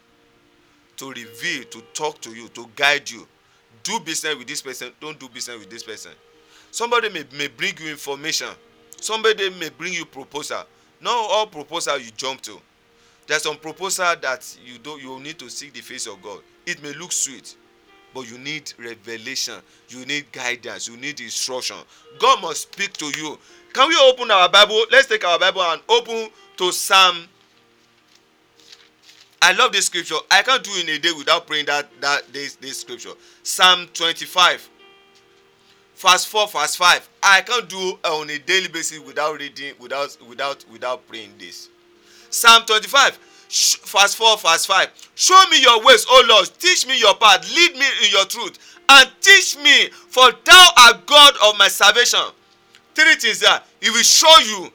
[0.97, 3.27] to reveal, to talk to you, to guide you.
[3.83, 6.11] Do business with this person, don't do business with this person.
[6.71, 8.49] Somebody may, may bring you information,
[8.99, 10.63] somebody may bring you proposal.
[11.01, 12.59] Not all proposal you jump to.
[13.27, 16.39] There's some proposal that you don't you need to seek the face of God.
[16.65, 17.55] It may look sweet,
[18.15, 19.55] but you need revelation
[19.89, 21.75] you need guidance you need instruction
[22.17, 23.37] god must speak to you
[23.73, 27.27] can we open our bible let's take our bible and open to psalm
[29.45, 30.15] i love this scripture.
[30.31, 33.11] I can't do in a day without praying that that this this scripture.
[33.43, 34.69] Psalm 25
[35.97, 40.65] verse 4 verse 5 i can't do on a daily basis without reading without without
[40.71, 41.69] without praying this.
[42.31, 43.19] Psalm 25
[43.85, 46.49] verse 4 verse 5 show me your ways o lord.
[46.57, 47.47] Teach me your path.
[47.55, 48.57] Lead me in your truth.
[48.89, 52.25] And teach me for thou art god of my salvation.
[52.95, 53.61] Three things there.
[53.79, 54.71] He will show you.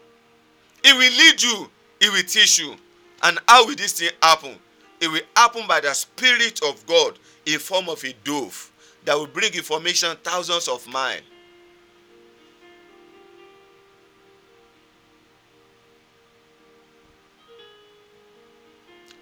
[0.84, 1.68] He will lead you.
[1.98, 2.76] He will teach you
[3.22, 4.56] and how will this thing happen
[5.00, 8.70] it will happen by the spirit of god in form of a dove
[9.04, 11.22] that will bring information thousands of miles.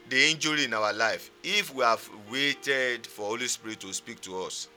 [0.08, 4.42] The injury in our life, if we have waited for Holy Spirit to speak to
[4.42, 4.68] us,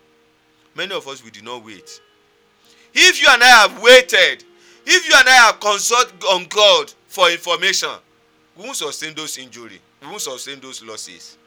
[0.76, 2.02] many of us we did not wait.
[2.94, 4.44] If you and I have waited,
[4.86, 7.92] if you and I have consulted on God for information,
[8.58, 11.38] we won't sustain those injury, we won't sustain those losses.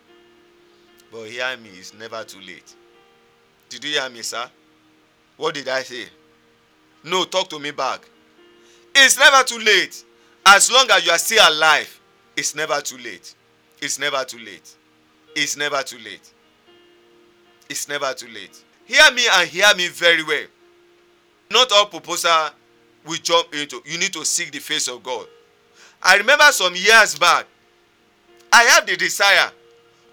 [1.13, 2.75] But hear me, it's never too late.
[3.69, 4.49] Did you hear me, sir?
[5.37, 6.07] What did I say?
[7.05, 8.01] No, talk to me back.
[8.95, 10.05] It's never too late.
[10.47, 12.01] As long as you are still alive,
[12.37, 13.35] it's never too late.
[13.81, 14.75] It's never too late.
[15.35, 16.33] It's never too late.
[17.69, 18.63] It's never too late.
[18.87, 20.45] Hear me and hear me very well.
[21.51, 22.51] Not all proposal
[23.07, 23.83] we jump into.
[23.85, 25.27] You need to seek the face of God.
[26.05, 27.47] I remember some years back,
[28.53, 29.51] I had the desire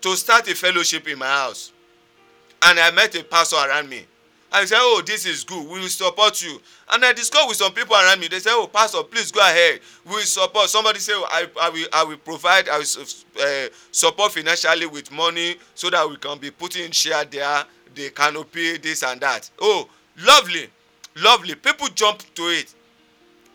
[0.01, 1.71] to start a fellowship in my house
[2.63, 4.05] and I met a pastor around me.
[4.53, 5.65] I said, Oh, this is good.
[5.67, 6.59] We will support you.
[6.91, 8.27] And I discussed with some people around me.
[8.27, 9.79] They said, Oh, Pastor, please go ahead.
[10.05, 10.69] We will support.
[10.69, 13.05] Somebody said, oh, I, I, will, I will provide, I will
[13.41, 17.63] uh, support financially with money so that we can be putting share there,
[17.95, 19.49] the canopy, this and that.
[19.61, 19.87] Oh,
[20.25, 20.69] lovely.
[21.15, 21.55] Lovely.
[21.55, 22.73] People jump to it.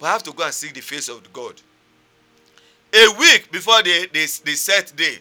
[0.01, 1.61] But I have to go and seek the face of God.
[2.97, 5.19] A week before the, the, the set day,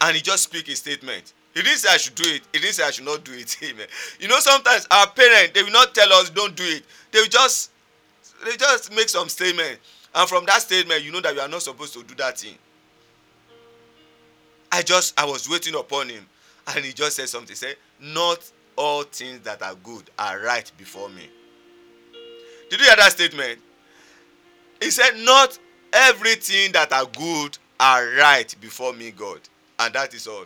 [0.00, 2.42] and he just speak a statement he didn't say I should do it.
[2.52, 3.56] He didn't say I should not do it.
[3.64, 3.86] Amen.
[4.20, 6.84] You know, sometimes our parents they will not tell us don't do it.
[7.10, 7.70] They will just
[8.44, 9.78] they just make some statement.
[10.14, 12.54] And from that statement, you know that you are not supposed to do that thing.
[14.72, 16.24] I just I was waiting upon him
[16.68, 17.50] and he just said something.
[17.50, 21.28] He said, Not all things that are good are right before me.
[22.70, 23.58] Did you hear that statement?
[24.80, 25.58] He said, Not
[25.92, 29.40] everything that are good are right before me, God.
[29.78, 30.44] And that is all.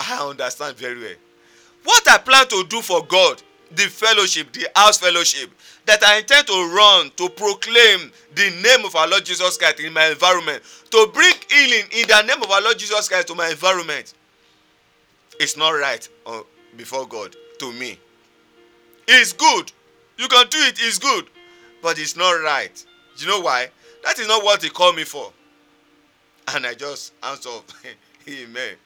[0.00, 1.14] I understand very well.
[1.84, 5.50] What I plan to do for God, the fellowship, the house fellowship,
[5.86, 9.92] that I intend to run to proclaim the name of our Lord Jesus Christ in
[9.92, 13.48] my environment, to bring healing in the name of our Lord Jesus Christ to my
[13.48, 14.14] environment,
[15.40, 16.42] it's not right uh,
[16.76, 17.98] before God to me.
[19.06, 19.72] It's good.
[20.18, 21.26] You can do it, it's good.
[21.82, 22.84] But it's not right.
[23.16, 23.68] You know why?
[24.04, 25.32] That is not what He called me for.
[26.54, 27.50] And I just answer,
[28.28, 28.76] Amen.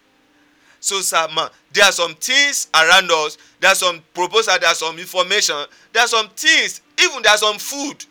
[0.81, 3.39] So, sir, man, there are some things around us.
[3.61, 4.55] There are some proposal.
[4.59, 5.55] There are some information.
[5.93, 6.81] There are some things.
[7.01, 8.05] Even there are some food.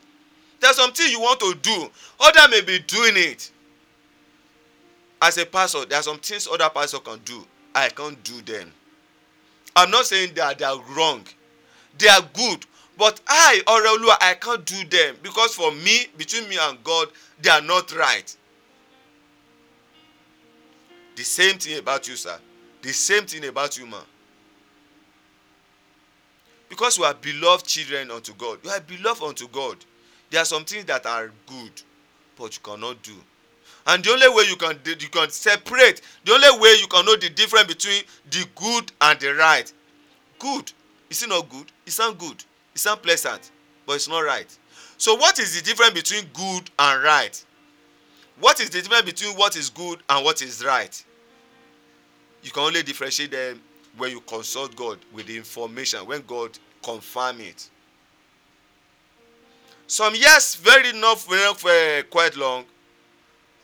[0.61, 1.89] There are some things you want to do.
[2.19, 3.51] Other may be doing it.
[5.21, 7.45] As a pastor, there are some things other pastor can do.
[7.75, 8.71] I can't do them.
[9.75, 11.25] I'm not saying that they are wrong.
[11.97, 12.65] They are good.
[12.97, 17.07] But I, Orelua, I can't do them because for me, between me and God,
[17.41, 18.35] they are not right.
[21.15, 22.37] The same thing about you, sir.
[22.81, 24.01] The same thing about you, man.
[26.69, 28.59] Because we are beloved children unto God.
[28.63, 29.77] You are beloved unto God.
[30.29, 31.81] There are some things that are good,
[32.37, 33.13] but you cannot do.
[33.87, 37.15] And the only way you can you can separate, the only way you can know
[37.17, 39.71] the difference between the good and the right.
[40.39, 40.71] Good.
[41.09, 41.65] Is it not good?
[41.85, 42.43] It's not good.
[42.73, 43.51] It's not pleasant,
[43.85, 44.47] but it's not right.
[44.97, 47.45] So what is the difference between good and right?
[48.39, 51.03] What is the difference between what is good and what is right?
[52.43, 53.61] you can only differentiate them
[53.97, 57.69] when you consult God with the information, when God confirm it.
[59.87, 62.65] Some years, very enough, enough uh, quite long,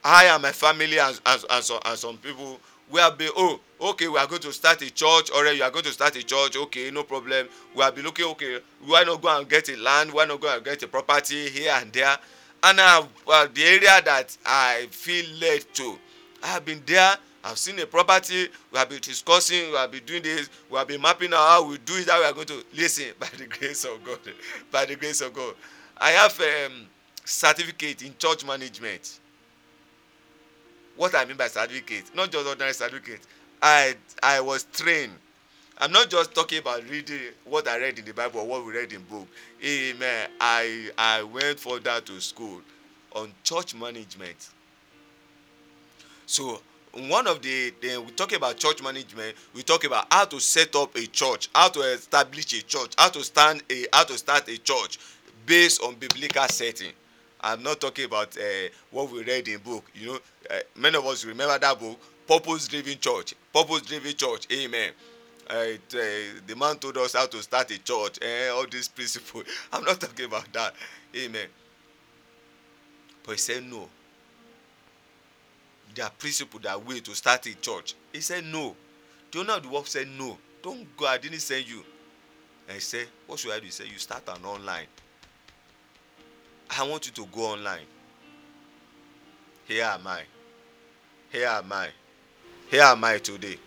[0.04, 2.60] I and my family and, and, and, some, and some people,
[2.92, 5.72] we have been, oh, okay, we are going to start a church, or you are
[5.72, 7.48] going to start a church, okay, no problem.
[7.76, 10.54] We have been looking, okay, why not go and get a land, why not go
[10.54, 12.18] and get a property here and there.
[12.64, 13.06] And uh,
[13.54, 15.98] the area that I feel led to,
[16.44, 17.18] I have been there
[17.48, 20.88] I've seen a property, we have been discussing, we have been doing this, we have
[20.88, 23.46] been mapping out how we do it, how we are going to listen by the
[23.46, 24.20] grace of God.
[24.70, 25.54] by the grace of God.
[25.98, 26.88] I have um,
[27.24, 29.20] certificate in church management.
[30.98, 33.22] What I mean by certificate, not just ordinary certificate.
[33.62, 35.14] I I was trained
[35.80, 38.74] I'm not just talking about reading what I read in the Bible or what we
[38.74, 39.28] read in book.
[39.64, 40.30] Amen.
[40.42, 42.62] I I went further to school
[43.16, 44.50] on church management.
[46.26, 46.62] So
[46.94, 50.76] one of the, the we talk about church management we talk about how to set
[50.76, 54.48] up a church how to establish a church how to stand a how to start
[54.50, 54.98] a church
[55.46, 56.92] based on biblical setting
[57.42, 58.42] i'm not talking about uh,
[58.92, 60.20] what we read in book you know
[60.50, 64.92] uh, many of us remember that book purpose driven church purpose driven church amen.
[65.50, 68.90] Uh, it, uh, the man told us how to start a church eh, all these
[68.90, 69.46] principles.
[69.72, 70.74] I'm not talking about that
[71.16, 71.48] amen.
[73.24, 73.88] But he said no.
[75.96, 77.96] Their principle their way to start a church.
[78.12, 78.76] He said no.
[79.32, 80.38] The owner of the work said no.
[80.62, 81.82] Don't go i didn't send you.
[82.68, 83.66] And he said what should i do?
[83.66, 84.88] He said you start an online
[86.70, 87.86] i want you to go online.
[89.66, 90.22] Here am i.
[91.32, 91.88] Here am i.
[92.70, 93.58] Here am i today.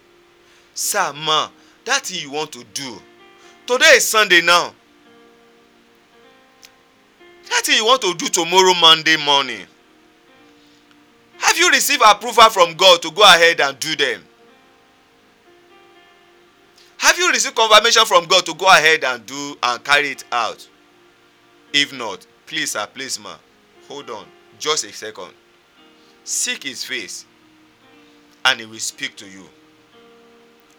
[0.74, 1.48] Sir ma
[1.84, 2.98] that thing you want to do
[3.66, 4.72] today is sunday now.
[7.48, 9.66] That thing you want to do tomorrow monday morning.
[11.38, 14.22] Have you received approval from god to go ahead and do them?
[16.98, 20.66] Have you received confirmation from god to go ahead and do and carry it out?
[21.72, 23.36] If not please sir please ma.
[23.88, 24.26] Hold on.
[24.58, 25.30] Just a second.
[26.24, 27.24] Seek his face
[28.44, 29.44] and he will speak to you.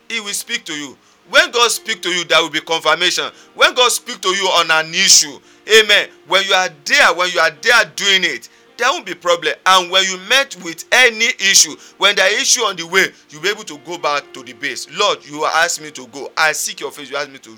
[0.10, 0.98] He will speak to you.
[1.30, 3.32] When god speak to you there will be confirmation.
[3.56, 5.40] When god speak to you on an issue
[5.80, 9.54] amen when you are there when you are there doing it there won't be problem.
[9.66, 13.48] And when you met with any issue when there issue on the way you be
[13.48, 14.88] able to go back to the base.
[14.92, 16.32] Lord you ask me to go.
[16.36, 17.56] I seek your face you ask me to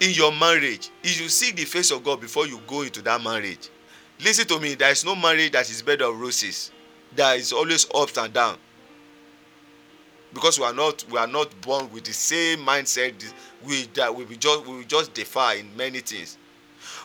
[0.00, 3.22] in your marriage if you seek the face of god before you go into that
[3.22, 3.70] marriage
[4.24, 6.72] listen to me there is no marriage that is bed of roses.
[7.14, 8.58] There is always ups and down.
[10.34, 13.14] Because we are not we are not born with the same mindset
[13.64, 16.36] we that we just we just differ in many things.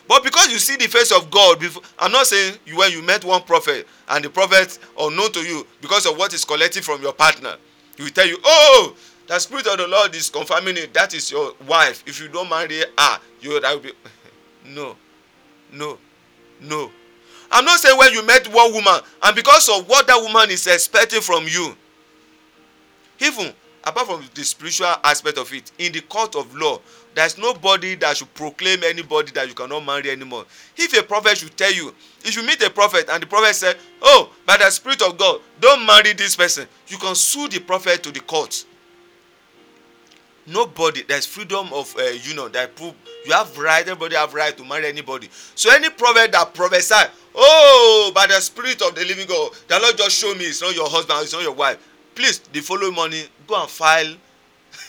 [0.06, 3.02] But because you see the face of god before i'm not saying you when you
[3.02, 7.00] met one prophet and the prophet unknown to you because of what is collected from
[7.02, 7.56] your partner
[7.96, 8.94] he will tell you oh
[9.26, 10.92] the spirit of the lord is confirming it.
[10.94, 12.02] That is your wife.
[12.06, 13.92] If you don't marry her you that will be
[14.66, 14.96] no
[15.72, 15.98] no
[16.60, 16.90] no.
[17.50, 20.66] I'm not saying when you met one woman and because of what that woman is
[20.66, 21.76] expecting from you
[23.20, 23.52] even
[23.84, 26.80] apart from the spiritual aspect of it in the court of law
[27.14, 30.44] there is nobody that should proclaim anybody that you cannot marry anymore.
[30.76, 31.94] If a prophet should tell you
[32.24, 35.40] if you meet a prophet and the prophet say oh by the spirit of god
[35.60, 38.64] don't marry this person you can sue the prophet to the court
[40.46, 42.94] nobody there is freedom of uh, union that prove
[43.26, 45.28] you have right everybody have right to marry anybody.
[45.54, 46.94] So any prophet that prophesy
[47.34, 50.74] oh by the spirit of the living god the lord just show me it's not
[50.74, 51.78] your husband it's not your wife.
[52.14, 54.14] Please the following morning go and file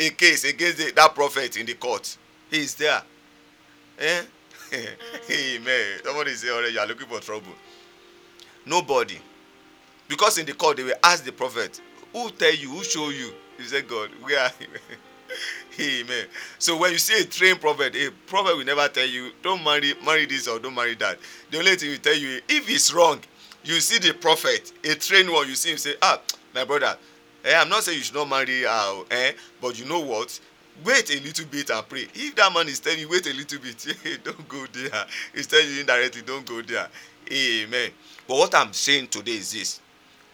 [0.00, 2.16] a case against the, that prophet in the court.
[2.50, 3.02] He is there.
[3.98, 4.22] Eh?
[5.30, 6.00] Amen.
[6.04, 7.52] Somebody say already you are looking for trouble.
[8.66, 9.18] Nobody.
[10.08, 11.80] Because in the court they will ask the prophet
[12.12, 12.70] who tell you?
[12.70, 14.50] Who show you he say god where
[15.80, 16.26] amen.
[16.58, 19.94] So when you see a trained prophet a prophet will never tell you don't marry
[20.04, 21.18] marry this or don't marry that.
[21.50, 23.20] The only thing he will tell you if it's wrong
[23.64, 26.20] you see the prophet a trained one you see him say ah
[26.54, 26.96] my brother
[27.44, 30.38] eh i'm not saying you should not marry her eh but you know what?
[30.84, 32.06] Wait a little bit and pray.
[32.14, 35.04] If that man is telling you wait a little bit don't go there
[35.34, 36.88] he's telling you indirectly don't go there
[37.30, 37.90] amen.
[38.26, 39.80] But what i'm saying today is this.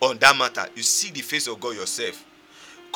[0.01, 2.25] On that matter you see the face of god yourself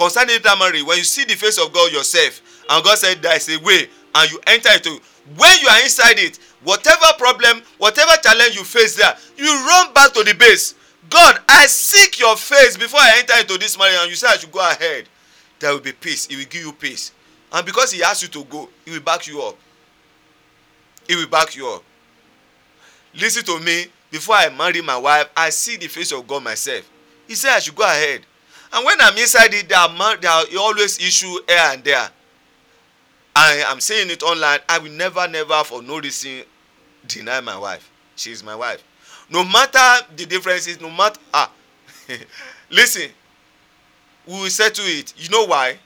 [0.00, 2.40] concerning that marriage when you see the face of god yourself
[2.70, 4.98] and god said there is a way and you enter into
[5.36, 10.12] when you are inside it whatever problem whatever challenge you face there you run back
[10.12, 10.74] to the base.
[11.10, 14.36] God i seek your face before i enter into this marriage and you say i
[14.36, 15.04] should go ahead.
[15.58, 16.26] There will be peace.
[16.26, 17.12] He will give you peace.
[17.52, 19.56] And because he ask you to go he will back you up.
[21.06, 21.82] He will back you up.
[23.14, 23.86] Lis ten to me.
[24.10, 26.88] Before i marry my wife i see the face of god myself.
[27.28, 28.22] He say i should go ahead
[28.72, 32.08] and when i'm inside it there are there are always issue here and there.
[33.34, 36.42] I am saying it online i will never never for no reason
[37.06, 37.90] deny my wife.
[38.16, 38.82] She is my wife.
[39.30, 41.50] No matter the differences no matter ah
[42.70, 43.10] listen
[44.26, 45.14] we will settle it.
[45.16, 45.76] You know why?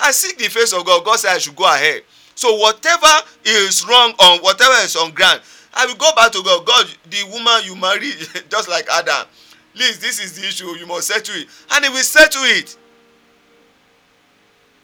[0.00, 2.02] I seek the face of god god say i should go ahead.
[2.34, 3.06] So whatever
[3.44, 5.40] is wrong on whatever is on ground
[5.74, 6.66] i will go back to god.
[6.66, 8.10] God the woman you marry
[8.48, 9.26] just like adam
[9.74, 12.76] please this is the issue you must settle it and he will settle it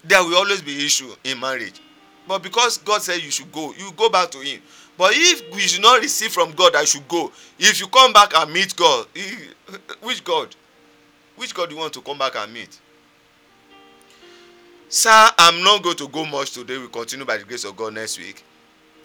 [0.05, 1.81] there will always be issue in marriage
[2.27, 4.61] but because god said you should go you go back to him
[4.97, 8.33] but if we should not receive from god i should go if you come back
[8.37, 9.07] and meet god
[10.03, 10.55] which god
[11.37, 12.81] which god do you want to come back and meet
[14.91, 16.79] Sir, I'm not going to go much today.
[16.79, 18.43] We continue by the grace of God next week.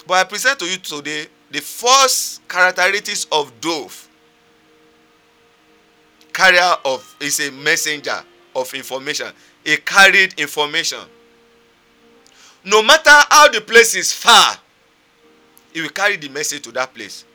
[0.08, 4.08] But I present to you today the first characteristics of dove.
[6.34, 8.24] Carrier of is a messenger
[8.56, 9.28] of information.
[9.66, 11.00] A carried information.
[12.66, 14.56] No matter how the place is far,
[15.74, 17.26] he will carry the message to that place.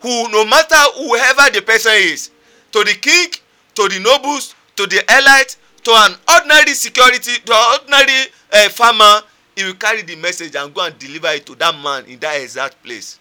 [0.00, 2.30] Who, no matter whoever the person is,
[2.72, 3.28] to the king,
[3.74, 9.22] to the nobles, to the elite, to an ordinary security, to an ordinary uh, farmer,
[9.56, 12.40] he will carry the message and go and deliver it to that man in that
[12.40, 13.18] exact place.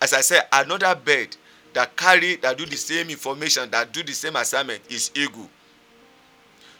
[0.00, 1.36] As I said, another bird
[1.72, 5.48] that carry that do the same information that do the same assignment is eagle.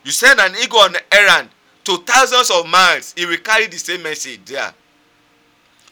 [0.04, 1.48] You send an eagle on an errand
[1.84, 4.72] to thousands of miles, he will carry the same message there.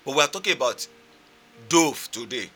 [0.04, 0.86] But we are talking about
[1.68, 2.48] dove today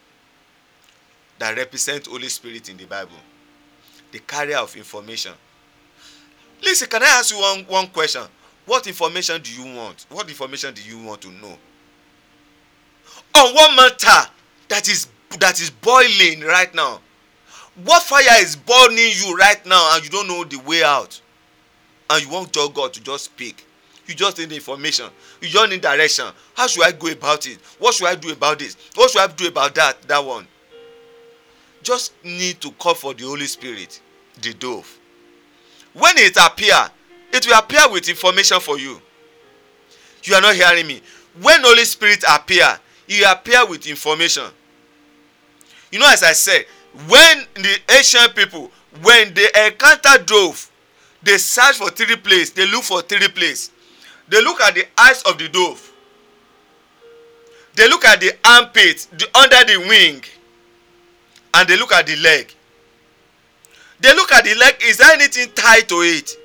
[1.39, 3.11] that represent Holy Spirit in the Bible,
[4.11, 5.33] the carrier of information.
[6.63, 8.23] Listen, can I ask you one, one question?
[8.65, 10.07] What information do you want?
[10.09, 11.57] What information do you want to know?
[13.35, 14.31] On what matter
[14.69, 15.09] that is
[15.41, 17.01] that is boiling right now?
[17.85, 21.21] What fire is burning you right now and you don't know the way out?
[22.11, 23.67] And you want God to just speak.
[24.07, 25.07] You just need information.
[25.41, 26.27] You just need direction.
[26.55, 27.59] How should I go about it?
[27.79, 28.77] What should I do about this?
[28.95, 30.03] What should I do about that?
[30.03, 30.47] That one.
[31.83, 34.01] Just need to call for the Holy Spirit,
[34.41, 34.99] the dove.
[35.95, 36.77] When it appear,
[37.33, 39.01] it will appear with information for you.
[40.25, 41.01] You are not hearing me.
[41.41, 44.45] When Holy Spirit appear, he appear with information.
[45.93, 46.65] You know, as I said,
[47.07, 48.71] when the ancient people,
[49.03, 50.71] when they encounter dove,
[51.23, 52.51] they search for three places.
[52.53, 53.71] They look for three places.
[54.29, 55.91] They look at the eyes of the dove.
[57.75, 60.23] They look at the armpit, the under the wing,
[61.55, 62.55] and they look at the leg.
[64.01, 64.77] They look at the leg.
[64.83, 66.37] Is there anything tied to it?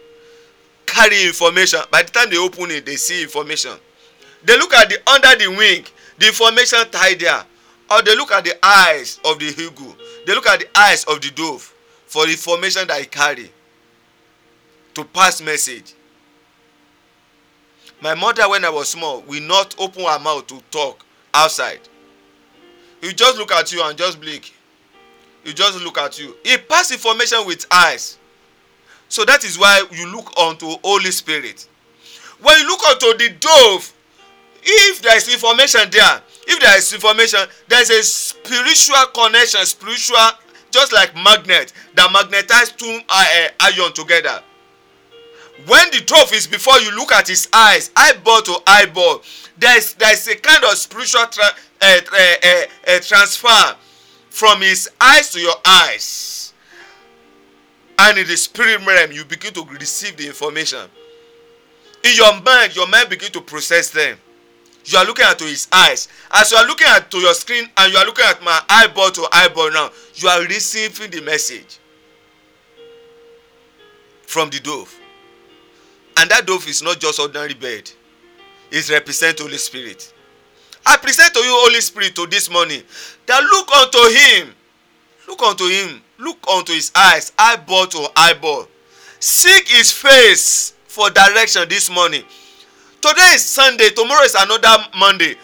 [0.86, 1.80] Carry information.
[1.91, 3.72] By the time they open it, they see information.
[4.43, 5.86] They look at the under the wing,
[6.20, 7.43] the information tied there.
[7.90, 9.96] Or they look at the eyes of the eagle.
[10.26, 11.74] They look at the eyes of the dove
[12.06, 13.50] for the information that he carry
[14.94, 15.94] to pass message.
[18.02, 21.80] My mother, when I was small, will not open her mouth to talk outside.
[23.02, 24.54] He just look at you and just blink.
[25.44, 26.36] He just look at you.
[26.44, 28.18] He pass information with eyes.
[29.10, 31.68] So that is why you look unto Holy Spirit.
[32.42, 33.94] When you look unto the dove,
[34.64, 40.18] if there is information there, if there is information, there is a spiritual connection, spiritual,
[40.72, 44.41] just like magnet that magnetize two uh, uh, iron together.
[45.66, 49.24] When the dove is before you look at his eyes eyeball to eyeball
[49.58, 51.45] there is there is a kind of spiritual tra
[51.82, 53.76] uh, uh, uh, transfer
[54.30, 56.54] from his eyes to your eyes.
[58.00, 60.88] And in the spirit realm you begin to receive the information.
[62.04, 64.18] In your mind your mind begin to process them
[64.88, 66.08] you are looking at his eyes.
[66.32, 69.12] As you are looking at to your screen and you are looking at my eyeball
[69.12, 71.80] to eyeball now you are receiving the message
[74.26, 74.94] from the dove.
[76.18, 77.92] And that dove is not just ordinary bird.
[78.72, 80.14] It represent holy spirit.
[80.86, 82.82] I present to you holy spirit to this morning
[83.26, 84.56] that look unto him.
[85.28, 86.02] Look unto him.
[86.18, 88.68] Look unto his eyes eyeball to eyeball.
[89.20, 92.24] Seek his face for direction this morning
[93.02, 95.36] today is sunday tomorrow is another monday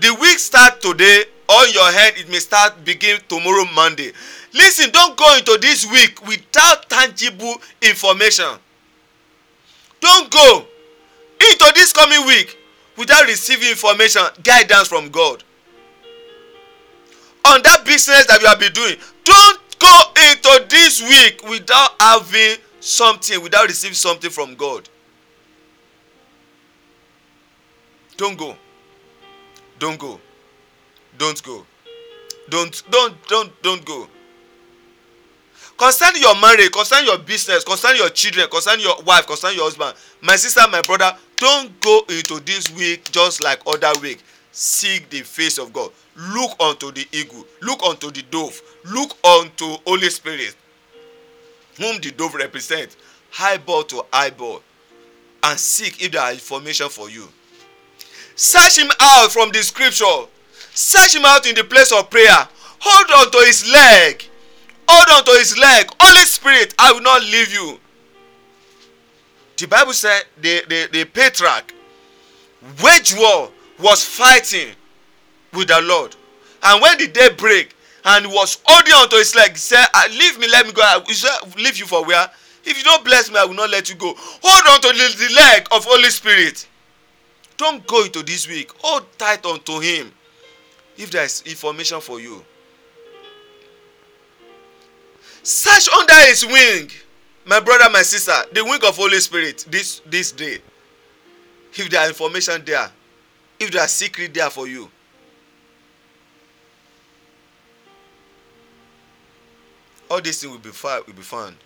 [0.00, 4.12] the week start today on your head it may start begin tomorrow monday
[4.54, 8.58] listen don go into this week without tangible information
[10.00, 10.64] Don't go
[11.50, 12.58] into this coming week
[12.96, 15.44] without receiving information, guidance from God.
[17.46, 20.00] On that business that you have been doing, don't go
[20.30, 24.88] into this week without having something, without receiving something from God.
[28.20, 28.54] Don't go.
[29.78, 30.20] Don't go.
[31.16, 31.64] Don't go.
[32.50, 34.06] Don't don't don't don't go.
[35.78, 39.96] Concern your marriage concern your business concern your children concern your wife concern your husband
[40.20, 44.22] my sister my brother don't go into this week just like other week.
[44.52, 45.90] Seek the face of god.
[46.14, 47.46] Look unto the eagle.
[47.62, 48.60] Look unto the dove.
[48.84, 50.54] Look unto holy spirit
[51.78, 52.96] whom the dove represent
[53.40, 54.60] eyeball to eyeball
[55.42, 57.26] and seek if there are information for you
[58.40, 60.24] search him out from the scripture.
[60.72, 62.48] Search him out in the place of prayer.
[62.80, 64.24] Hold on to his leg.
[64.88, 65.90] Hold on to his leg.
[66.00, 67.78] Holy spirit i will not leave you.
[69.58, 71.74] The bible said the the the patriarch
[72.82, 74.74] wage war was fighting
[75.52, 76.16] with the lord.
[76.62, 77.76] And when the day break
[78.06, 80.72] and he was holding on to his leg he said ah, leave me let me
[80.72, 81.02] go.
[81.06, 82.30] He said leave you for where?
[82.64, 84.14] If you don't bless me i will not let you go.
[84.16, 86.66] Hold on to the, the leg of holy spirit
[87.60, 88.72] don't go into this week.
[88.78, 90.10] Hold tight unto him.
[90.96, 92.42] If there is information for you.
[95.42, 96.90] Search under his wing.
[97.44, 100.58] My brother my sister the wing of holy spirit this this day.
[101.74, 102.90] If there are information there.
[103.58, 104.90] If there are secret there for you.
[110.10, 111.56] All these things will be found will be found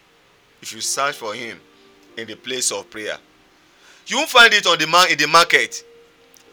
[0.60, 1.60] if you search for him
[2.16, 3.16] in the place of prayer
[4.06, 5.84] you won't find it on the man in the market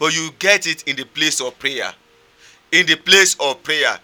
[0.02, 1.93] but you get it in the place of prayer.
[2.72, 3.99] In the place of prayer.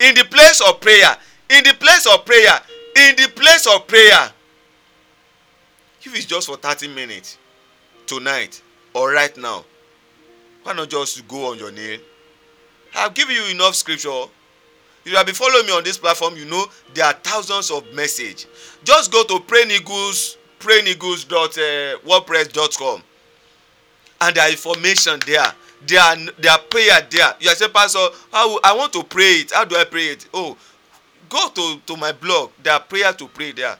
[0.00, 1.14] In the place of prayer.
[1.50, 2.58] In the place of prayer.
[2.96, 4.30] In the place of prayer.
[6.00, 7.36] If it's just for thirty minutes
[8.06, 8.62] tonight
[8.94, 9.64] or right now
[10.62, 11.98] why not just go on your knee?
[12.96, 14.24] I have given you enough scripture.
[15.04, 17.92] If you have been following me on this platform you know there are thousands of
[17.92, 18.46] message.
[18.84, 23.02] Just go to pray, prayingeagles praynigles dot uh, wordpress dot com.
[24.20, 25.52] And there are information there.
[25.84, 27.34] There are prayer there.
[27.40, 27.98] You are saying pastor
[28.30, 29.52] how i want to pray it.
[29.52, 30.28] How do i pray it?
[30.32, 30.56] Oh
[31.28, 32.50] go to to my blog.
[32.62, 33.76] There are prayer to pray there.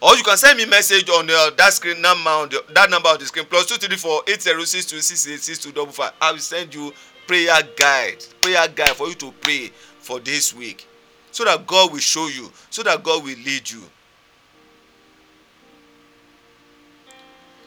[0.00, 3.08] Or you can send me message on uh, that screen number on the, that number
[3.08, 5.72] on the screen plus two three four eight zero six two six eight six two
[5.72, 6.12] double five.
[6.20, 6.92] I will send you
[7.26, 9.70] prayer guide prayer guide for you to pray
[10.00, 10.86] for this week.
[11.30, 12.52] So that god will show you.
[12.70, 13.82] So that god will lead you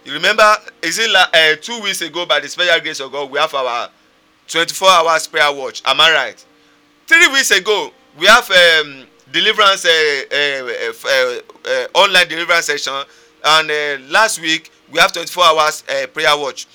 [0.06, 3.30] you remember is it like uh, two weeks ago by the special grace of god
[3.30, 3.90] we have our
[4.48, 5.82] twenty-four hours prayer watch.
[5.86, 6.46] Am i right?
[7.08, 12.94] Three weeks ago we have um, deliverance uh, uh, uh, uh, online deliverance session.
[13.44, 16.68] And uh, last week we have twenty-four hours uh, prayer watch.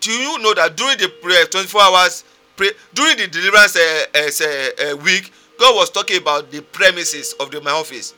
[0.00, 2.24] Do you know that during the prayer twenty-four hours
[2.56, 7.50] pray during the deliverance uh, uh, uh, week god was talking about the premises of
[7.50, 8.14] the my office.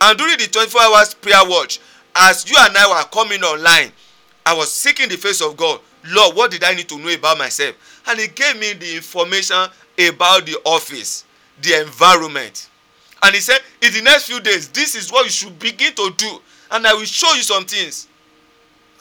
[0.00, 1.80] And during the twenty-four hours prayer watch
[2.16, 3.92] as you and i were coming online
[4.48, 5.78] i was seeking the face of god.
[6.06, 7.74] Lord what did i need to know about myself?
[8.08, 9.56] And he gave me the information
[10.08, 11.24] about the office
[11.60, 12.70] the environment.
[13.22, 16.14] And he said in the next few days this is what you should begin to
[16.16, 16.40] do
[16.70, 18.08] and i will show you some things.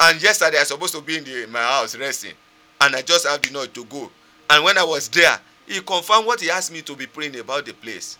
[0.02, 2.34] And yesterday i was supposed to be in the my house resting
[2.82, 4.12] and i just have the note to go.
[4.50, 7.66] And when i was there he confirmed what he asked me to be praying about
[7.66, 8.18] the place.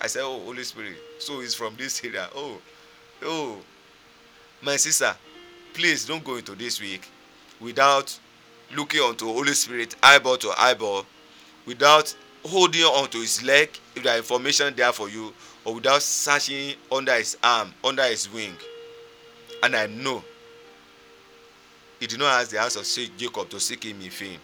[0.00, 2.28] I said oh holy spirit so it's from this area.
[2.36, 2.58] Oh
[3.24, 3.56] oh
[4.62, 5.16] my sister
[5.78, 7.08] please don't go into this week
[7.60, 8.18] without
[8.74, 11.06] looking unto holy spirit eyeball to eyeball
[11.66, 12.12] without
[12.44, 15.32] holding on to his leg if there are information there for you
[15.64, 18.52] or without searching under his arm under his wing.
[19.62, 20.24] And i know
[22.00, 24.38] he did not ask the house of jacob to seek him in vain.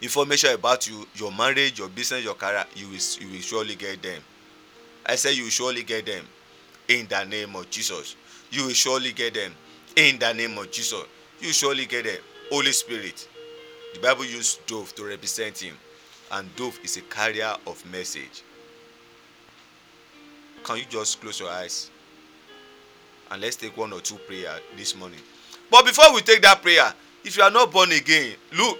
[0.00, 4.00] Information about you your marriage your business your career you will you will surely get
[4.02, 4.22] them.
[5.04, 6.24] I say you will surely get them
[6.88, 8.16] in the name of jesus.
[8.50, 9.52] You will surely get them
[9.96, 11.04] in the name of jesus
[11.40, 12.16] you surely get them
[12.50, 13.28] holy spirit.
[13.94, 15.76] The bible used dove to represent him
[16.32, 18.42] and dove is a carrier of message.
[20.62, 21.90] Can you just close your eyes?
[23.30, 25.20] And let's take one or two prayer this morning.
[25.70, 26.92] But before we take that prayer
[27.24, 28.78] if you are not born again look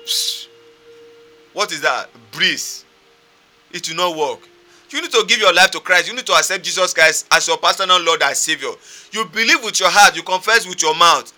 [1.53, 2.11] what is that?
[2.33, 2.85] Breeze.
[3.73, 4.41] It will not work
[4.95, 6.09] you need to give your life to christ.
[6.09, 8.75] You need to accept jesus christ as your personal lord and saviour
[9.13, 10.17] you believe with your heart.
[10.17, 11.33] You confess with your mouth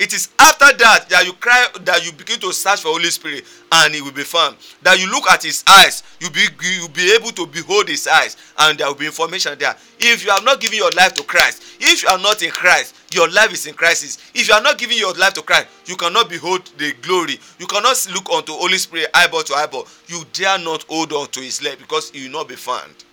[0.00, 3.44] it is after that that you cry that you begin to search for holy spirit
[3.70, 4.56] and he will be found.
[4.80, 8.34] That you look at his eyes you be you be able to behold his eyes
[8.60, 9.76] and there will be information there.
[9.98, 12.94] If you have not given your life to christ if you are not in christ
[13.12, 14.16] your life is in crisis.
[14.34, 17.38] If you are not giving your life to christ you cannot behold the glory.
[17.58, 19.86] You cannot look unto holy spirit eyeball to eyeball.
[20.06, 23.04] You dare not hold on to his leg because he will not be found.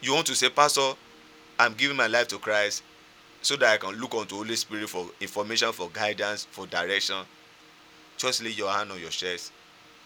[0.00, 0.94] You want to say pastor
[1.60, 2.82] i'm giving my life to christ
[3.42, 7.16] so that I can look unto Holy Spirit for information, for guidance, for direction.
[8.16, 9.52] Just lay your hand on your chest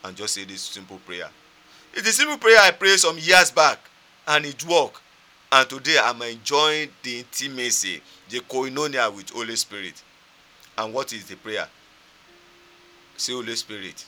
[0.04, 1.28] and just say this simple prayer.
[1.92, 3.78] It's a simple prayer I prayed some years back
[4.26, 5.00] and it worked.
[5.52, 10.02] And today I'm enjoying the intimacy, the koinonia with Holy Spirit.
[10.78, 11.68] And what is the prayer?
[13.16, 14.04] Say, Holy Spirit.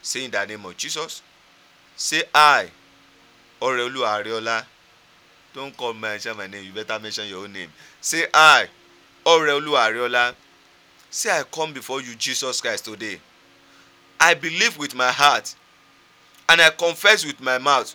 [0.00, 1.22] Say in the name of Jesus.
[1.96, 2.68] Say, I,
[3.60, 4.64] Orelu Ariola
[5.54, 6.00] don't call me.
[6.00, 7.68] mention my name you better mention your own name.
[8.00, 8.66] Say i
[9.24, 10.34] oreolu ariola.
[11.10, 13.18] Say i come before you jesus christ today.
[14.20, 15.54] I believe with my heart
[16.48, 17.94] and i confess with my mouth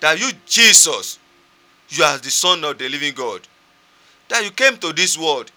[0.00, 1.18] that you jesus
[1.88, 3.40] you are the son of the living god.
[4.28, 5.50] That you came to this world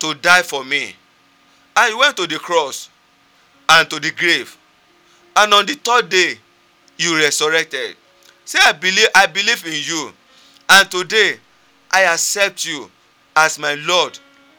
[0.00, 0.94] to die for me.
[1.76, 2.90] And you went to the cross
[3.68, 4.56] and to the grave.
[5.36, 6.34] And on the third day
[6.98, 7.96] you resurrected.
[8.44, 10.12] Say i believe i believe in you
[10.70, 11.36] and today
[11.90, 12.90] I accept you
[13.36, 14.18] as my Lord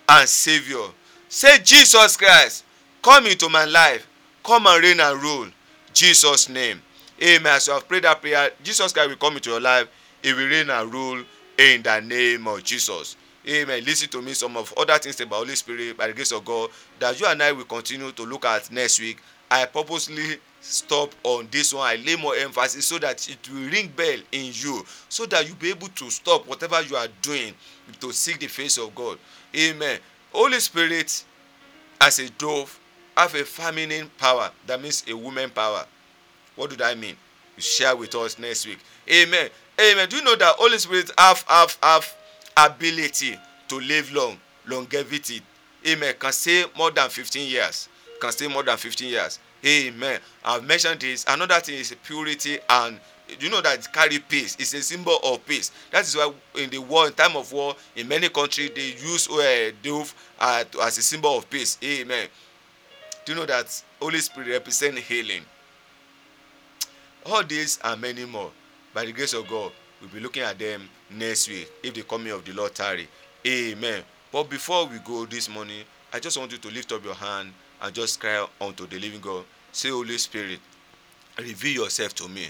[0.09, 0.88] and Savior.
[1.30, 2.66] Say, Jesus Christ,
[3.01, 4.07] come into my life.
[4.43, 5.47] Come and reign and rule.
[5.93, 6.82] Jesus' name.
[7.22, 7.53] Amen.
[7.53, 9.88] As you have prayed that prayer, Jesus Christ will come into your life.
[10.22, 11.24] He will reign and rule
[11.57, 13.16] in the name of Jesus.
[13.47, 13.84] Amen.
[13.86, 14.34] Listen to me.
[14.34, 17.41] Some of other things about Holy Spirit by the grace of God that you and
[17.41, 19.20] I will continue to look at next week.
[19.49, 21.88] I purposely stop on this one.
[21.88, 25.55] I lay more emphasis so that it will ring bell in you, so that you
[25.55, 27.53] be able to stop whatever you are doing
[27.99, 29.18] to seek the face of God.
[29.55, 29.99] Amen.
[30.32, 31.24] Holy Spirit,
[31.99, 32.80] as a dove,
[33.18, 34.49] have a feminine power.
[34.68, 35.86] That means a woman power.
[36.55, 37.16] What do that mean?
[37.57, 38.80] You share with us next week.
[39.12, 39.49] Amen.
[39.80, 40.07] Amen.
[40.07, 42.16] Do you know that Holy Spirit have have have
[42.57, 43.38] ability
[43.68, 44.38] to live long,
[44.68, 45.41] longevity.
[45.88, 46.14] Amen.
[46.20, 47.89] Can stay more than 15 years.
[48.20, 49.39] Can stay more than 15 years.
[49.66, 50.20] Amen.
[50.43, 51.26] I've mentioned this.
[51.28, 52.99] Another thing is purity and
[53.39, 54.57] you know that carry peace.
[54.59, 55.72] It's a symbol of peace.
[55.91, 59.30] That is why in the war, in time of war, in many countries they use
[59.30, 61.78] uh, dove uh, as a symbol of peace.
[61.84, 62.28] Amen.
[63.24, 65.43] Do you know that Holy Spirit represent healing?
[67.26, 68.51] All these and many more,
[68.93, 72.32] by the grace of God, we'll be looking at them next week if the coming
[72.32, 73.07] of the Lord tarry.
[73.45, 74.03] Amen.
[74.32, 77.53] But before we go this morning, I just want you to lift up your hand
[77.82, 79.43] and just cry unto the living God.
[79.71, 80.59] Say, Holy Spirit,
[81.38, 82.49] reveal yourself to me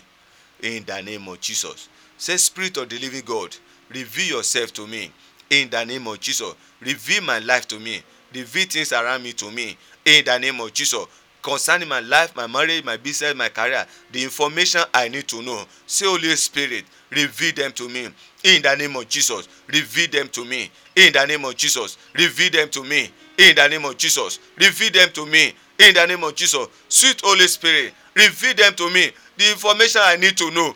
[0.61, 1.89] in the name of Jesus.
[2.17, 3.55] Say, Spirit of the living God,
[3.89, 5.11] reveal yourself to me
[5.49, 6.53] in the name of Jesus.
[6.82, 8.01] Reveal my life to me.
[8.34, 11.05] Reveal things around me to me in the name of Jesus.
[11.41, 15.63] Concerning my life, my marriage, my business, my career, the information I need to know.
[15.88, 18.07] Say, Holy Spirit, reveal them to me
[18.43, 19.47] in the name of Jesus.
[19.67, 21.97] Reveal them to me in the name of Jesus.
[22.13, 23.09] Reveal them to me
[23.41, 24.39] in the name of Jesus.
[24.57, 26.67] Reveal them to me in the name of Jesus.
[26.87, 29.11] Sweet Holy Spirit, reveal them to me.
[29.37, 30.75] The information I need to know,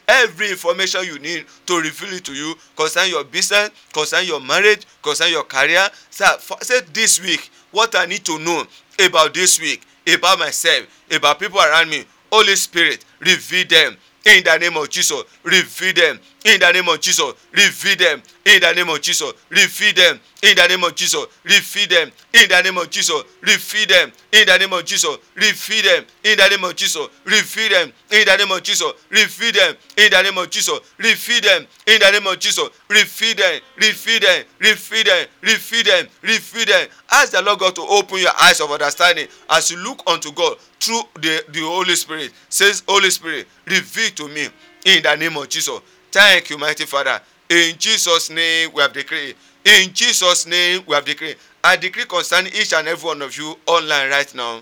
[0.11, 4.85] every information you need to reveal it to you concerning your business, concerning your marriage,
[5.01, 5.87] concerning your career.
[6.09, 6.25] Say,
[6.61, 8.65] say this week what I need to know
[9.03, 9.81] about this week,
[10.13, 12.03] about myself, about people around me.
[12.31, 15.23] Holy Spirit, reveal them in the name of Jesus.
[15.43, 17.33] Reveal them in the name of Jesus.
[17.51, 19.31] Reveal them in the name of Jesus.
[19.49, 21.25] Reveal them in the name of Jesus.
[21.43, 23.23] Reveal them in the name of Jesus.
[23.41, 25.17] Reveal them in the name of Jesus.
[25.35, 27.07] Reveal them in the name of Jesus.
[27.25, 28.93] Reveal them in the name of Jesus.
[29.09, 30.79] Reveal them in the name of Jesus.
[30.97, 32.69] Reveal them in the name of Jesus.
[32.89, 33.61] Reveal them.
[33.77, 34.45] Reveal them.
[34.59, 35.27] Reveal them.
[35.41, 36.07] Reveal them.
[36.21, 36.87] Reveal them.
[37.11, 40.57] Ask the Lord God to open your eyes of understanding as you look unto God
[40.79, 42.31] through the, the Holy Spirit.
[42.49, 44.47] Says Holy Spirit, reveal to me
[44.85, 45.79] in the name of Jesus.
[46.11, 47.21] Thank you, mighty Father.
[47.49, 49.35] In Jesus' name we have decreed.
[49.63, 51.37] In Jesus' name we have decreed.
[51.63, 54.61] I decree concerning each and every one of you online right now.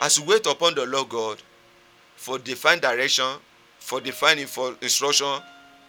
[0.00, 1.42] As you wait upon the Lord God
[2.14, 3.26] for divine direction,
[3.80, 5.40] for divine info, instruction,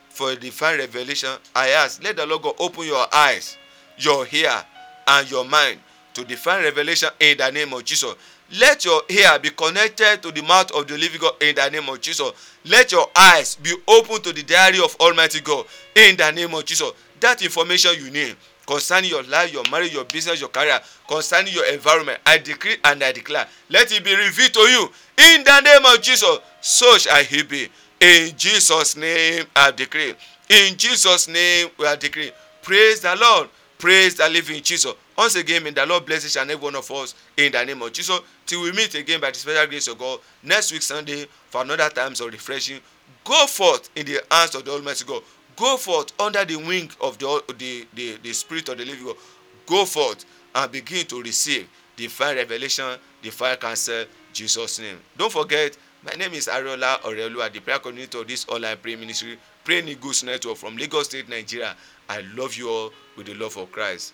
[0.09, 3.55] for divine revelation, I ask, let the Lord God open your eyes,
[3.97, 4.63] your ear,
[5.07, 5.79] and your mind
[6.13, 8.15] to divine revelation in the name of Jesus.
[8.57, 11.87] Let your ear be connected to the mouth of the living God in the name
[11.87, 12.31] of Jesus.
[12.65, 16.65] Let your eyes be open to the diary of Almighty God in the name of
[16.65, 16.91] Jesus.
[17.19, 18.35] That information you need
[18.65, 23.03] concerning your life, your marriage, your business, your career, concerning your environment, I decree and
[23.03, 26.37] I declare, let it be revealed to you in the name of Jesus.
[26.61, 27.67] So shall he be.
[27.99, 30.13] In Jesus' name, I decree.
[30.49, 32.31] In Jesus' name, we are decree.
[32.61, 33.49] Praise the Lord.
[33.77, 34.93] Praise the living Jesus.
[35.19, 37.81] Once again, may the Lord bless each and every one of us in the name
[37.81, 38.21] of Jesus.
[38.45, 41.89] Till we meet again by the special grace of God next week Sunday for another
[41.89, 42.79] times of refreshing.
[43.25, 45.21] Go forth in the hands of the Almighty God.
[45.57, 49.17] Go forth under the wing of the, the, the, the Spirit of the living God.
[49.65, 50.23] Go forth
[50.55, 51.67] and begin to receive
[51.97, 54.99] divine revelation, divine counsel, Jesus' name.
[55.17, 59.37] Don't forget, my name is Ariola Orelua, the prayer coordinator of this online prayer ministry,
[59.65, 61.75] Praying Eagles Network from Lagos State, Nigeria.
[62.07, 64.13] I love you all with the love of Christ.